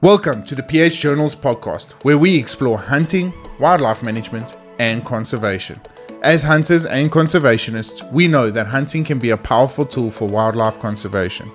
Welcome 0.00 0.44
to 0.44 0.54
the 0.54 0.62
PH 0.62 1.00
Journals 1.00 1.34
podcast, 1.34 1.90
where 2.04 2.16
we 2.16 2.38
explore 2.38 2.78
hunting, 2.78 3.32
wildlife 3.58 4.00
management, 4.00 4.54
and 4.78 5.04
conservation. 5.04 5.80
As 6.22 6.44
hunters 6.44 6.86
and 6.86 7.10
conservationists, 7.10 8.08
we 8.12 8.28
know 8.28 8.48
that 8.48 8.68
hunting 8.68 9.02
can 9.02 9.18
be 9.18 9.30
a 9.30 9.36
powerful 9.36 9.84
tool 9.84 10.12
for 10.12 10.28
wildlife 10.28 10.78
conservation, 10.78 11.50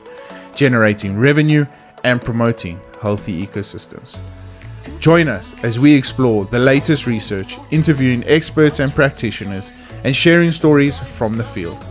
generating 0.56 1.18
revenue 1.18 1.66
and 2.04 2.22
promoting 2.22 2.82
healthy 3.02 3.48
ecosystems. 3.48 4.20
Join 5.00 5.30
us 5.30 5.56
as 5.64 5.80
we 5.80 5.94
explore 5.94 6.44
the 6.44 6.60
latest 6.60 7.08
research, 7.08 7.58
interviewing 7.72 8.26
experts 8.26 8.82
and 8.82 8.92
practitioners, 8.92 9.72
and 10.04 10.14
sharing 10.14 10.52
stories 10.52 11.00
from 11.00 11.38
the 11.38 11.46
field. 11.46 11.82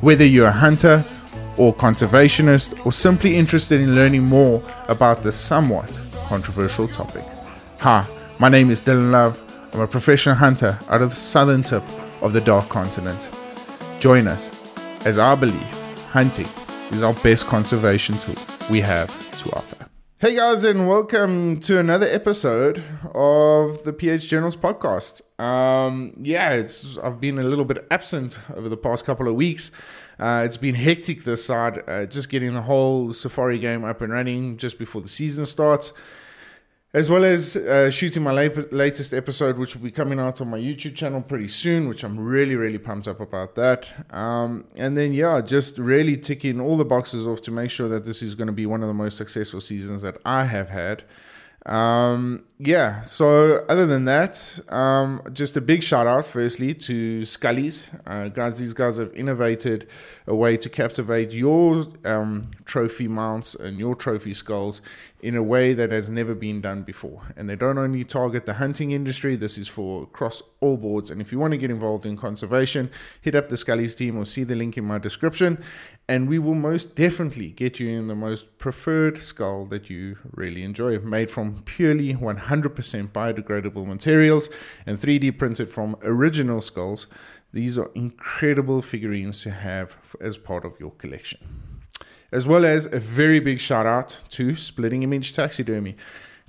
Whether 0.00 0.26
you're 0.26 0.48
a 0.48 0.52
hunter 0.52 1.04
or 1.56 1.74
conservationist 1.74 2.84
or 2.86 2.92
simply 2.92 3.36
interested 3.36 3.80
in 3.80 3.94
learning 3.94 4.24
more 4.24 4.62
about 4.88 5.22
this 5.22 5.36
somewhat 5.36 6.00
controversial 6.26 6.88
topic. 6.88 7.24
Hi, 7.78 8.06
my 8.38 8.48
name 8.48 8.70
is 8.70 8.80
Dylan 8.80 9.10
Love. 9.10 9.40
I'm 9.72 9.80
a 9.80 9.86
professional 9.86 10.34
hunter 10.34 10.78
out 10.88 11.02
of 11.02 11.10
the 11.10 11.16
southern 11.16 11.62
tip 11.62 11.84
of 12.22 12.32
the 12.32 12.40
Dark 12.40 12.68
Continent. 12.68 13.28
Join 14.00 14.28
us 14.28 14.50
as 15.04 15.18
I 15.18 15.34
believe 15.34 15.60
hunting 16.10 16.48
is 16.90 17.02
our 17.02 17.14
best 17.14 17.46
conservation 17.46 18.18
tool 18.18 18.34
we 18.70 18.80
have 18.80 19.08
to 19.38 19.50
offer. 19.56 19.82
Hey 20.18 20.36
guys, 20.36 20.62
and 20.62 20.86
welcome 20.86 21.58
to 21.62 21.80
another 21.80 22.06
episode 22.06 22.80
of 23.12 23.82
the 23.82 23.92
PH 23.92 24.28
Journals 24.28 24.56
podcast. 24.56 25.20
Um, 25.40 26.12
yeah, 26.22 26.52
it's 26.52 26.96
I've 26.98 27.20
been 27.20 27.40
a 27.40 27.42
little 27.42 27.64
bit 27.64 27.84
absent 27.90 28.38
over 28.54 28.68
the 28.68 28.76
past 28.76 29.04
couple 29.04 29.26
of 29.26 29.34
weeks. 29.34 29.72
Uh, 30.22 30.44
it's 30.44 30.56
been 30.56 30.74
hectic 30.74 31.24
this 31.24 31.44
side, 31.44 31.82
uh, 31.88 32.06
just 32.06 32.28
getting 32.28 32.54
the 32.54 32.62
whole 32.62 33.12
Safari 33.12 33.58
game 33.58 33.84
up 33.84 34.00
and 34.00 34.12
running 34.12 34.56
just 34.56 34.78
before 34.78 35.02
the 35.02 35.08
season 35.08 35.44
starts 35.46 35.92
as 36.94 37.08
well 37.08 37.24
as 37.24 37.56
uh, 37.56 37.90
shooting 37.90 38.22
my 38.22 38.32
latest 38.32 39.14
episode, 39.14 39.56
which 39.56 39.74
will 39.74 39.82
be 39.82 39.90
coming 39.90 40.20
out 40.20 40.40
on 40.42 40.50
my 40.50 40.58
YouTube 40.58 40.94
channel 40.94 41.22
pretty 41.22 41.48
soon, 41.48 41.88
which 41.88 42.04
I'm 42.04 42.20
really, 42.20 42.54
really 42.54 42.78
pumped 42.78 43.08
up 43.08 43.18
about 43.18 43.54
that. 43.54 43.88
Um, 44.10 44.66
and 44.76 44.96
then, 44.96 45.14
yeah, 45.14 45.40
just 45.40 45.78
really 45.78 46.18
ticking 46.18 46.60
all 46.60 46.76
the 46.76 46.84
boxes 46.84 47.26
off 47.26 47.40
to 47.42 47.50
make 47.50 47.70
sure 47.70 47.88
that 47.88 48.04
this 48.04 48.22
is 48.22 48.34
going 48.34 48.48
to 48.48 48.52
be 48.52 48.66
one 48.66 48.82
of 48.82 48.88
the 48.88 48.94
most 48.94 49.16
successful 49.16 49.60
seasons 49.60 50.02
that 50.02 50.18
I 50.26 50.44
have 50.44 50.68
had. 50.68 51.04
Um, 51.64 52.44
yeah, 52.64 53.02
so 53.02 53.64
other 53.68 53.86
than 53.86 54.04
that, 54.04 54.60
um, 54.68 55.20
just 55.32 55.56
a 55.56 55.60
big 55.60 55.82
shout 55.82 56.06
out 56.06 56.24
firstly 56.24 56.74
to 56.74 57.24
Scully's. 57.24 57.90
Uh, 58.06 58.28
guys, 58.28 58.58
these 58.58 58.72
guys 58.72 58.98
have 58.98 59.12
innovated 59.14 59.88
a 60.28 60.34
way 60.34 60.56
to 60.56 60.68
captivate 60.68 61.32
your 61.32 61.86
um, 62.04 62.52
trophy 62.64 63.08
mounts 63.08 63.56
and 63.56 63.78
your 63.78 63.96
trophy 63.96 64.32
skulls 64.32 64.80
in 65.20 65.36
a 65.36 65.42
way 65.42 65.72
that 65.72 65.90
has 65.92 66.10
never 66.10 66.34
been 66.34 66.60
done 66.60 66.82
before. 66.82 67.22
And 67.36 67.48
they 67.48 67.56
don't 67.56 67.78
only 67.78 68.04
target 68.04 68.46
the 68.46 68.54
hunting 68.54 68.90
industry, 68.90 69.36
this 69.36 69.56
is 69.58 69.68
for 69.68 70.04
across 70.04 70.42
all 70.60 70.76
boards. 70.76 71.10
And 71.10 71.20
if 71.20 71.30
you 71.30 71.38
want 71.38 71.52
to 71.52 71.58
get 71.58 71.70
involved 71.70 72.04
in 72.04 72.16
conservation, 72.16 72.90
hit 73.20 73.34
up 73.34 73.48
the 73.48 73.56
Scully's 73.56 73.94
team 73.94 74.16
or 74.18 74.24
see 74.24 74.44
the 74.44 74.56
link 74.56 74.76
in 74.76 74.84
my 74.84 74.98
description. 74.98 75.62
And 76.08 76.28
we 76.28 76.40
will 76.40 76.56
most 76.56 76.96
definitely 76.96 77.50
get 77.50 77.78
you 77.78 77.88
in 77.88 78.08
the 78.08 78.16
most 78.16 78.58
preferred 78.58 79.18
skull 79.18 79.66
that 79.66 79.88
you 79.88 80.18
really 80.32 80.62
enjoy, 80.62 80.98
made 80.98 81.30
from 81.30 81.62
purely 81.62 82.14
100% 82.14 82.51
biodegradable 82.60 83.86
materials 83.86 84.50
and 84.84 84.98
3D 84.98 85.38
printed 85.38 85.70
from 85.70 85.96
original 86.02 86.60
skulls. 86.60 87.06
These 87.52 87.78
are 87.78 87.90
incredible 87.94 88.82
figurines 88.82 89.42
to 89.42 89.50
have 89.50 89.96
as 90.20 90.36
part 90.36 90.64
of 90.64 90.78
your 90.80 90.90
collection 90.90 91.62
as 92.32 92.46
well 92.46 92.64
as 92.64 92.86
a 92.86 92.98
very 92.98 93.38
big 93.38 93.60
shout 93.60 93.86
out 93.86 94.24
to 94.30 94.56
Splitting 94.56 95.02
Image 95.02 95.34
Taxidermy. 95.34 95.96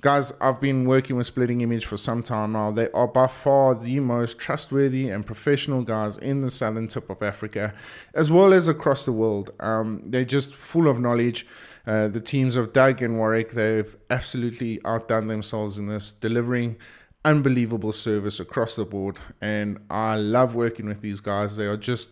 Guys, 0.00 0.32
I've 0.40 0.60
been 0.60 0.86
working 0.86 1.16
with 1.16 1.26
Splitting 1.26 1.60
Image 1.60 1.86
for 1.86 1.96
some 1.96 2.22
time 2.22 2.52
now. 2.52 2.70
They 2.70 2.90
are 2.90 3.06
by 3.06 3.26
far 3.26 3.74
the 3.74 4.00
most 4.00 4.38
trustworthy 4.38 5.08
and 5.10 5.24
professional 5.24 5.82
guys 5.82 6.16
in 6.16 6.40
the 6.40 6.50
southern 6.50 6.88
tip 6.88 7.08
of 7.10 7.22
Africa, 7.22 7.74
as 8.14 8.30
well 8.30 8.52
as 8.52 8.66
across 8.66 9.04
the 9.04 9.12
world. 9.12 9.50
Um, 9.60 10.02
they're 10.06 10.24
just 10.24 10.54
full 10.54 10.88
of 10.88 10.98
knowledge. 10.98 11.46
Uh, 11.86 12.08
the 12.08 12.20
teams 12.20 12.56
of 12.56 12.72
Doug 12.72 13.02
and 13.02 13.18
Warwick, 13.18 13.52
they've 13.52 13.96
absolutely 14.08 14.80
outdone 14.84 15.28
themselves 15.28 15.76
in 15.76 15.86
this, 15.86 16.12
delivering 16.12 16.76
unbelievable 17.24 17.92
service 17.92 18.40
across 18.40 18.76
the 18.76 18.84
board. 18.84 19.18
And 19.40 19.78
I 19.90 20.16
love 20.16 20.54
working 20.54 20.86
with 20.86 21.00
these 21.00 21.20
guys. 21.20 21.56
They 21.56 21.66
are 21.66 21.76
just 21.76 22.10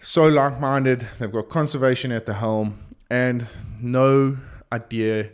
so 0.00 0.28
like 0.28 0.60
minded. 0.60 1.06
They've 1.18 1.32
got 1.32 1.48
conservation 1.48 2.12
at 2.12 2.26
the 2.26 2.34
helm, 2.34 2.78
and 3.10 3.46
no 3.80 4.38
idea 4.72 5.30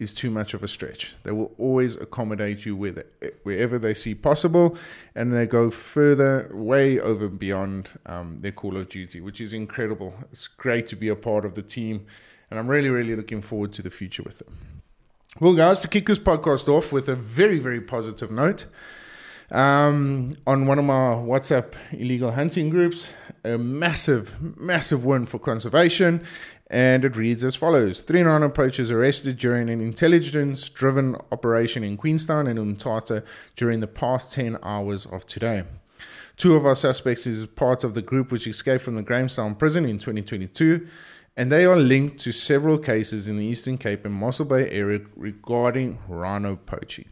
is 0.00 0.14
too 0.14 0.30
much 0.30 0.54
of 0.54 0.62
a 0.62 0.68
stretch. 0.68 1.14
They 1.24 1.30
will 1.30 1.54
always 1.58 1.94
accommodate 1.94 2.64
you 2.64 2.74
with 2.74 2.98
it, 2.98 3.38
wherever 3.42 3.78
they 3.78 3.94
see 3.94 4.14
possible, 4.14 4.76
and 5.14 5.32
they 5.32 5.46
go 5.46 5.70
further, 5.70 6.50
way 6.52 6.98
over 6.98 7.26
and 7.26 7.38
beyond 7.38 7.90
um, 8.06 8.40
their 8.40 8.50
call 8.52 8.76
of 8.78 8.88
duty, 8.88 9.20
which 9.20 9.40
is 9.40 9.52
incredible. 9.52 10.14
It's 10.32 10.48
great 10.48 10.86
to 10.88 10.96
be 10.96 11.08
a 11.08 11.16
part 11.16 11.44
of 11.44 11.54
the 11.54 11.62
team, 11.62 12.06
and 12.50 12.58
I'm 12.58 12.68
really, 12.68 12.90
really 12.90 13.16
looking 13.16 13.42
forward 13.42 13.72
to 13.74 13.82
the 13.82 13.90
future 13.90 14.22
with 14.22 14.38
them. 14.38 14.56
Well, 15.38 15.54
guys, 15.54 15.80
to 15.80 15.88
kick 15.88 16.06
this 16.06 16.18
podcast 16.18 16.68
off 16.68 16.92
with 16.92 17.08
a 17.08 17.16
very, 17.16 17.58
very 17.58 17.80
positive 17.80 18.30
note, 18.30 18.66
um, 19.52 20.32
on 20.46 20.66
one 20.66 20.78
of 20.78 20.84
my 20.84 21.14
WhatsApp 21.14 21.74
illegal 21.92 22.32
hunting 22.32 22.70
groups, 22.70 23.12
a 23.44 23.56
massive, 23.56 24.58
massive 24.58 25.04
win 25.04 25.26
for 25.26 25.38
conservation. 25.38 26.24
And 26.68 27.04
it 27.04 27.16
reads 27.16 27.42
as 27.42 27.56
follows 27.56 28.00
Three 28.00 28.22
rhino 28.22 28.48
poachers 28.48 28.92
arrested 28.92 29.38
during 29.38 29.68
an 29.68 29.80
intelligence 29.80 30.68
driven 30.68 31.16
operation 31.32 31.82
in 31.82 31.96
Queenstown 31.96 32.46
and 32.46 32.58
Umtata 32.58 33.24
during 33.56 33.80
the 33.80 33.88
past 33.88 34.32
10 34.34 34.56
hours 34.62 35.04
of 35.06 35.26
today. 35.26 35.64
Two 36.36 36.54
of 36.54 36.64
our 36.64 36.76
suspects 36.76 37.26
is 37.26 37.44
part 37.46 37.82
of 37.82 37.94
the 37.94 38.02
group 38.02 38.30
which 38.30 38.46
escaped 38.46 38.84
from 38.84 38.94
the 38.94 39.02
Grahamstown 39.02 39.56
prison 39.56 39.84
in 39.84 39.98
2022, 39.98 40.86
and 41.40 41.50
they 41.50 41.64
are 41.64 41.74
linked 41.74 42.18
to 42.18 42.32
several 42.32 42.76
cases 42.76 43.26
in 43.26 43.38
the 43.38 43.44
Eastern 43.46 43.78
Cape 43.78 44.04
and 44.04 44.12
Mossel 44.12 44.44
Bay 44.44 44.68
area 44.68 45.00
regarding 45.16 45.98
rhino 46.06 46.56
poaching. 46.56 47.06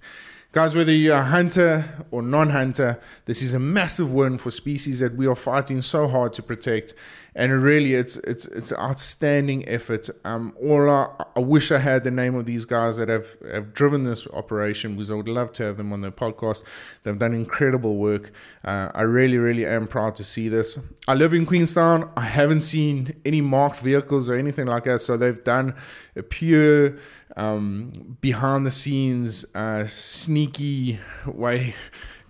Guys, 0.52 0.74
whether 0.74 0.92
you're 0.92 1.16
a 1.16 1.24
hunter 1.24 2.04
or 2.10 2.20
non 2.20 2.50
hunter, 2.50 3.00
this 3.24 3.40
is 3.40 3.54
a 3.54 3.58
massive 3.58 4.12
win 4.12 4.36
for 4.36 4.50
species 4.50 5.00
that 5.00 5.16
we 5.16 5.26
are 5.26 5.34
fighting 5.34 5.80
so 5.80 6.08
hard 6.08 6.34
to 6.34 6.42
protect. 6.42 6.92
And 7.34 7.62
really, 7.62 7.94
it's 7.94 8.16
it's 8.18 8.46
it's 8.46 8.72
outstanding 8.72 9.68
effort. 9.68 10.08
Um, 10.24 10.56
all 10.60 10.90
I, 10.90 11.08
I 11.36 11.40
wish 11.40 11.70
I 11.70 11.78
had 11.78 12.02
the 12.02 12.10
name 12.10 12.34
of 12.34 12.46
these 12.46 12.64
guys 12.64 12.96
that 12.96 13.08
have, 13.08 13.26
have 13.52 13.74
driven 13.74 14.04
this 14.04 14.26
operation 14.28 14.94
because 14.94 15.10
I 15.10 15.14
would 15.14 15.28
love 15.28 15.52
to 15.54 15.64
have 15.64 15.76
them 15.76 15.92
on 15.92 16.00
the 16.00 16.10
podcast. 16.10 16.64
They've 17.02 17.18
done 17.18 17.34
incredible 17.34 17.96
work. 17.96 18.32
Uh, 18.64 18.90
I 18.94 19.02
really, 19.02 19.38
really 19.38 19.64
am 19.66 19.86
proud 19.86 20.16
to 20.16 20.24
see 20.24 20.48
this. 20.48 20.78
I 21.06 21.14
live 21.14 21.32
in 21.32 21.46
Queenstown. 21.46 22.10
I 22.16 22.22
haven't 22.22 22.62
seen 22.62 23.14
any 23.24 23.40
marked 23.40 23.80
vehicles 23.80 24.28
or 24.28 24.34
anything 24.34 24.66
like 24.66 24.84
that. 24.84 25.00
So 25.00 25.16
they've 25.16 25.42
done 25.44 25.74
a 26.16 26.22
pure 26.22 26.96
um, 27.36 28.16
behind 28.20 28.66
the 28.66 28.70
scenes, 28.70 29.44
uh, 29.54 29.86
sneaky 29.86 30.98
way 31.26 31.74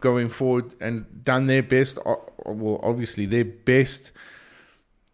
going 0.01 0.29
forward 0.29 0.75
and 0.81 1.23
done 1.25 1.47
their 1.47 1.63
best. 1.63 1.99
Well, 2.45 2.81
obviously, 2.83 3.27
their 3.27 3.45
best 3.45 4.13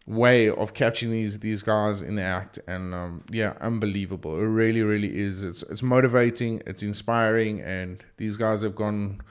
way 0.07 0.49
of 0.49 0.73
catching 0.73 1.09
these 1.11 1.39
these 1.39 1.63
guys 1.63 2.01
in 2.01 2.15
the 2.15 2.21
act. 2.21 2.59
And 2.67 2.93
um, 2.93 3.23
yeah 3.31 3.53
unbelievable. 3.61 4.37
It 4.37 4.45
really 4.45 4.81
really 4.81 5.17
is. 5.17 5.43
It's 5.43 5.63
it's 5.63 5.83
motivating 5.83 6.61
it's 6.65 6.83
inspiring 6.83 7.61
and 7.61 8.03
these 8.17 8.37
guys 8.37 8.61
have 8.61 8.75
gone 8.75 9.21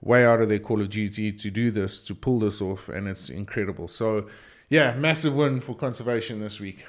way 0.00 0.24
out 0.24 0.40
of 0.40 0.48
their 0.48 0.58
call 0.58 0.80
of 0.80 0.90
duty 0.90 1.32
to 1.32 1.50
do 1.50 1.70
this 1.70 2.04
to 2.04 2.14
pull 2.14 2.38
this 2.38 2.60
off 2.60 2.88
and 2.88 3.08
it's 3.08 3.28
incredible. 3.28 3.88
So 3.88 4.28
yeah 4.68 4.94
massive 4.94 5.34
win 5.34 5.60
for 5.60 5.74
conservation 5.74 6.40
this 6.40 6.60
week. 6.60 6.86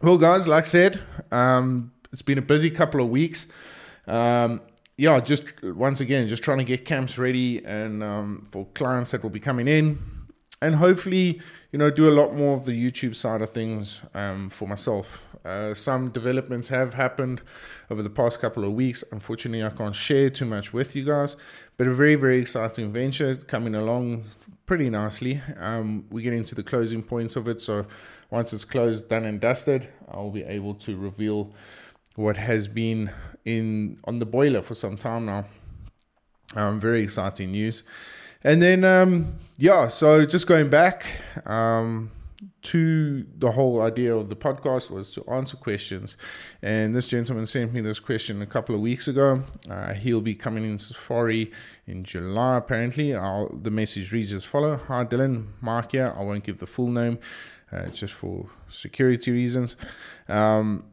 Well 0.00 0.18
guys 0.18 0.48
like 0.48 0.64
i 0.64 0.66
said 0.66 1.00
um, 1.30 1.92
it's 2.12 2.22
been 2.22 2.38
a 2.38 2.42
busy 2.42 2.70
couple 2.70 3.00
of 3.00 3.08
weeks. 3.08 3.46
Um, 4.06 4.60
yeah, 4.96 5.18
just 5.20 5.62
once 5.62 6.00
again, 6.00 6.28
just 6.28 6.42
trying 6.42 6.58
to 6.58 6.64
get 6.64 6.84
camps 6.84 7.18
ready 7.18 7.64
and 7.64 8.02
um, 8.02 8.46
for 8.52 8.66
clients 8.74 9.10
that 9.10 9.22
will 9.22 9.30
be 9.30 9.40
coming 9.40 9.66
in, 9.66 9.98
and 10.60 10.76
hopefully, 10.76 11.40
you 11.72 11.78
know, 11.78 11.90
do 11.90 12.08
a 12.08 12.12
lot 12.12 12.34
more 12.34 12.56
of 12.56 12.64
the 12.64 12.72
YouTube 12.72 13.14
side 13.14 13.42
of 13.42 13.50
things 13.50 14.00
um, 14.14 14.50
for 14.50 14.66
myself. 14.66 15.22
Uh, 15.44 15.74
some 15.74 16.08
developments 16.08 16.68
have 16.68 16.94
happened 16.94 17.42
over 17.90 18.02
the 18.02 18.10
past 18.10 18.40
couple 18.40 18.64
of 18.64 18.72
weeks. 18.72 19.04
Unfortunately, 19.12 19.62
I 19.62 19.70
can't 19.70 19.94
share 19.94 20.30
too 20.30 20.46
much 20.46 20.72
with 20.72 20.96
you 20.96 21.04
guys, 21.04 21.36
but 21.76 21.86
a 21.86 21.92
very, 21.92 22.14
very 22.14 22.38
exciting 22.38 22.92
venture 22.92 23.36
coming 23.36 23.74
along 23.74 24.24
pretty 24.64 24.88
nicely. 24.88 25.42
Um, 25.58 26.06
we 26.10 26.22
get 26.22 26.32
into 26.32 26.54
the 26.54 26.62
closing 26.62 27.02
points 27.02 27.36
of 27.36 27.46
it, 27.46 27.60
so 27.60 27.86
once 28.30 28.52
it's 28.54 28.64
closed, 28.64 29.08
done 29.08 29.24
and 29.24 29.40
dusted, 29.40 29.88
I'll 30.08 30.30
be 30.30 30.44
able 30.44 30.74
to 30.76 30.96
reveal 30.96 31.52
what 32.16 32.36
has 32.36 32.68
been 32.68 33.10
in 33.44 33.98
on 34.04 34.18
the 34.18 34.26
boiler 34.26 34.62
for 34.62 34.74
some 34.74 34.96
time 34.96 35.26
now. 35.26 35.44
Um, 36.54 36.80
very 36.80 37.02
exciting 37.02 37.52
news. 37.52 37.82
And 38.44 38.60
then, 38.60 38.84
um, 38.84 39.38
yeah, 39.56 39.88
so 39.88 40.26
just 40.26 40.46
going 40.46 40.68
back, 40.68 41.06
um, 41.46 42.10
to 42.64 43.26
the 43.38 43.52
whole 43.52 43.82
idea 43.82 44.16
of 44.16 44.28
the 44.30 44.36
podcast 44.36 44.90
was 44.90 45.12
to 45.12 45.24
answer 45.30 45.56
questions. 45.56 46.16
And 46.62 46.94
this 46.94 47.06
gentleman 47.06 47.46
sent 47.46 47.72
me 47.72 47.80
this 47.80 48.00
question 48.00 48.40
a 48.42 48.46
couple 48.46 48.74
of 48.74 48.80
weeks 48.80 49.06
ago. 49.06 49.44
Uh, 49.70 49.92
he'll 49.92 50.22
be 50.22 50.34
coming 50.34 50.64
in 50.64 50.78
Safari 50.78 51.52
in 51.86 52.04
July, 52.04 52.56
apparently. 52.56 53.14
I'll, 53.14 53.50
the 53.54 53.70
message 53.70 54.12
reads 54.12 54.32
as 54.32 54.44
follow 54.44 54.76
Hi, 54.88 55.04
Dylan, 55.04 55.48
Mark 55.60 55.92
here. 55.92 56.14
I 56.16 56.22
won't 56.22 56.42
give 56.42 56.58
the 56.58 56.66
full 56.66 56.88
name 56.88 57.18
uh, 57.70 57.86
just 57.88 58.14
for 58.14 58.46
security 58.68 59.30
reasons. 59.30 59.76
Um, 60.26 60.84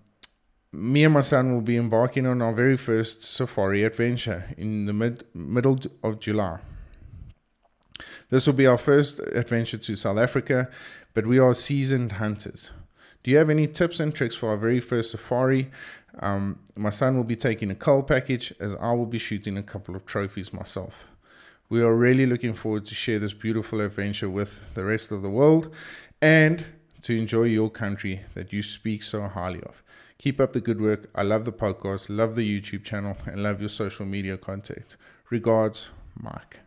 me 0.74 1.06
and 1.06 1.14
my 1.14 1.22
son 1.22 1.54
will 1.54 1.62
be 1.62 1.78
embarking 1.78 2.26
on 2.26 2.42
our 2.42 2.54
very 2.54 2.78
first 2.78 3.24
safari 3.24 3.84
adventure 3.84 4.54
in 4.58 4.86
the 4.86 4.94
mid 4.94 5.24
middle 5.34 5.80
of 6.04 6.20
July. 6.20 6.60
This 8.30 8.48
will 8.48 8.54
be 8.54 8.68
our 8.68 8.78
first 8.78 9.20
adventure 9.20 9.78
to 9.78 9.96
South 9.96 10.18
Africa, 10.18 10.70
but 11.14 11.26
we 11.26 11.40
are 11.40 11.54
seasoned 11.54 12.14
hunters. 12.14 12.72
Do 13.24 13.32
you 13.32 13.38
have 13.38 13.50
any 13.50 13.68
tips 13.68 14.00
and 14.00 14.14
tricks 14.14 14.36
for 14.36 14.50
our 14.50 14.58
very 14.58 14.80
first 14.80 15.12
safari? 15.12 15.70
Um, 16.20 16.60
my 16.76 16.90
son 16.90 17.16
will 17.16 17.24
be 17.24 17.36
taking 17.36 17.70
a 17.72 17.76
cull 17.76 18.04
package 18.04 18.54
as 18.60 18.76
I 18.76 18.94
will 18.94 19.06
be 19.06 19.20
shooting 19.20 19.58
a 19.58 19.64
couple 19.64 19.96
of 19.96 20.06
trophies 20.06 20.52
myself. 20.52 21.08
We 21.70 21.82
are 21.82 21.96
really 21.96 22.26
looking 22.26 22.54
forward 22.54 22.86
to 22.88 22.96
share 22.96 23.20
this 23.20 23.34
beautiful 23.34 23.80
adventure 23.80 24.30
with 24.30 24.74
the 24.74 24.84
rest 24.84 25.12
of 25.12 25.22
the 25.22 25.30
world 25.30 25.74
and 26.22 26.66
to 27.04 27.18
enjoy 27.18 27.44
your 27.44 27.70
country 27.70 28.22
that 28.34 28.52
you 28.52 28.62
speak 28.62 29.04
so 29.04 29.28
highly 29.28 29.62
of. 29.62 29.82
Keep 30.18 30.40
up 30.40 30.54
the 30.54 30.62
good 30.62 30.82
work. 30.82 31.10
I 31.16 31.24
love 31.24 31.46
the 31.46 31.52
podcast, 31.52 32.08
love 32.10 32.36
the 32.36 32.62
YouTube 32.62 32.84
channel, 32.84 33.18
and 33.26 33.42
love 33.42 33.60
your 33.60 33.70
social 33.70 34.06
media 34.06 34.38
content. 34.38 34.96
Regards, 35.30 35.90
Mike. 36.16 36.61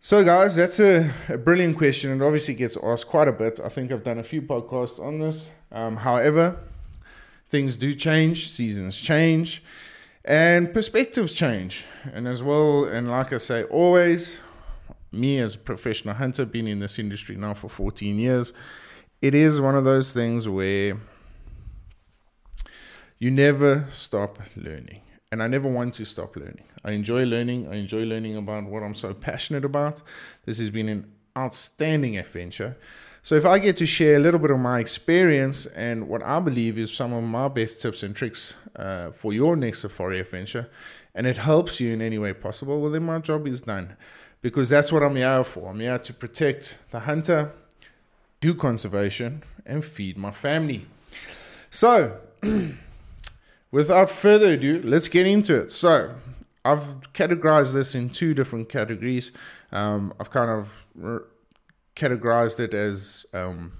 So, 0.00 0.24
guys, 0.24 0.54
that's 0.54 0.78
a, 0.78 1.12
a 1.28 1.36
brilliant 1.36 1.76
question. 1.76 2.12
It 2.12 2.24
obviously 2.24 2.54
gets 2.54 2.78
asked 2.80 3.08
quite 3.08 3.26
a 3.26 3.32
bit. 3.32 3.58
I 3.62 3.68
think 3.68 3.90
I've 3.90 4.04
done 4.04 4.18
a 4.18 4.22
few 4.22 4.40
podcasts 4.40 5.04
on 5.04 5.18
this. 5.18 5.48
Um, 5.72 5.96
however, 5.96 6.56
things 7.48 7.76
do 7.76 7.92
change, 7.92 8.48
seasons 8.48 8.96
change, 9.00 9.60
and 10.24 10.72
perspectives 10.72 11.34
change. 11.34 11.84
And 12.12 12.28
as 12.28 12.44
well, 12.44 12.84
and 12.84 13.10
like 13.10 13.32
I 13.32 13.38
say, 13.38 13.64
always, 13.64 14.38
me 15.10 15.40
as 15.40 15.56
a 15.56 15.58
professional 15.58 16.14
hunter, 16.14 16.46
been 16.46 16.68
in 16.68 16.78
this 16.78 17.00
industry 17.00 17.34
now 17.34 17.54
for 17.54 17.68
14 17.68 18.16
years, 18.18 18.52
it 19.20 19.34
is 19.34 19.60
one 19.60 19.74
of 19.74 19.82
those 19.82 20.12
things 20.12 20.48
where 20.48 20.96
you 23.18 23.32
never 23.32 23.86
stop 23.90 24.38
learning. 24.54 25.00
And 25.30 25.42
I 25.42 25.46
never 25.46 25.68
want 25.68 25.94
to 25.94 26.04
stop 26.04 26.36
learning. 26.36 26.64
I 26.84 26.92
enjoy 26.92 27.24
learning. 27.24 27.68
I 27.68 27.76
enjoy 27.76 28.04
learning 28.04 28.36
about 28.36 28.64
what 28.64 28.82
I'm 28.82 28.94
so 28.94 29.12
passionate 29.12 29.64
about. 29.64 30.00
This 30.46 30.58
has 30.58 30.70
been 30.70 30.88
an 30.88 31.12
outstanding 31.36 32.16
adventure. 32.16 32.76
So, 33.22 33.34
if 33.34 33.44
I 33.44 33.58
get 33.58 33.76
to 33.78 33.86
share 33.86 34.16
a 34.16 34.20
little 34.20 34.40
bit 34.40 34.50
of 34.50 34.58
my 34.58 34.80
experience 34.80 35.66
and 35.66 36.08
what 36.08 36.22
I 36.22 36.40
believe 36.40 36.78
is 36.78 36.92
some 36.92 37.12
of 37.12 37.24
my 37.24 37.48
best 37.48 37.82
tips 37.82 38.02
and 38.02 38.16
tricks 38.16 38.54
uh, 38.74 39.10
for 39.10 39.32
your 39.34 39.54
next 39.54 39.80
safari 39.80 40.20
adventure, 40.20 40.70
and 41.14 41.26
it 41.26 41.36
helps 41.36 41.78
you 41.78 41.92
in 41.92 42.00
any 42.00 42.16
way 42.16 42.32
possible, 42.32 42.80
well, 42.80 42.90
then 42.90 43.04
my 43.04 43.18
job 43.18 43.46
is 43.46 43.60
done. 43.60 43.96
Because 44.40 44.68
that's 44.68 44.92
what 44.92 45.02
I'm 45.02 45.16
here 45.16 45.42
for. 45.44 45.68
I'm 45.68 45.80
here 45.80 45.98
to 45.98 46.14
protect 46.14 46.78
the 46.90 47.00
hunter, 47.00 47.52
do 48.40 48.54
conservation, 48.54 49.42
and 49.66 49.84
feed 49.84 50.16
my 50.16 50.30
family. 50.30 50.86
So, 51.70 52.18
without 53.70 54.10
further 54.10 54.52
ado, 54.52 54.80
let's 54.82 55.08
get 55.08 55.26
into 55.26 55.54
it. 55.54 55.70
So, 55.70 56.14
I've 56.64 57.12
categorized 57.14 57.72
this 57.72 57.94
in 57.94 58.10
two 58.10 58.34
different 58.34 58.68
categories. 58.68 59.32
Um, 59.72 60.12
I've 60.20 60.30
kind 60.30 60.50
of 60.50 60.84
re- 60.94 61.20
categorized 61.96 62.60
it 62.60 62.74
as 62.74 63.26
um, 63.32 63.72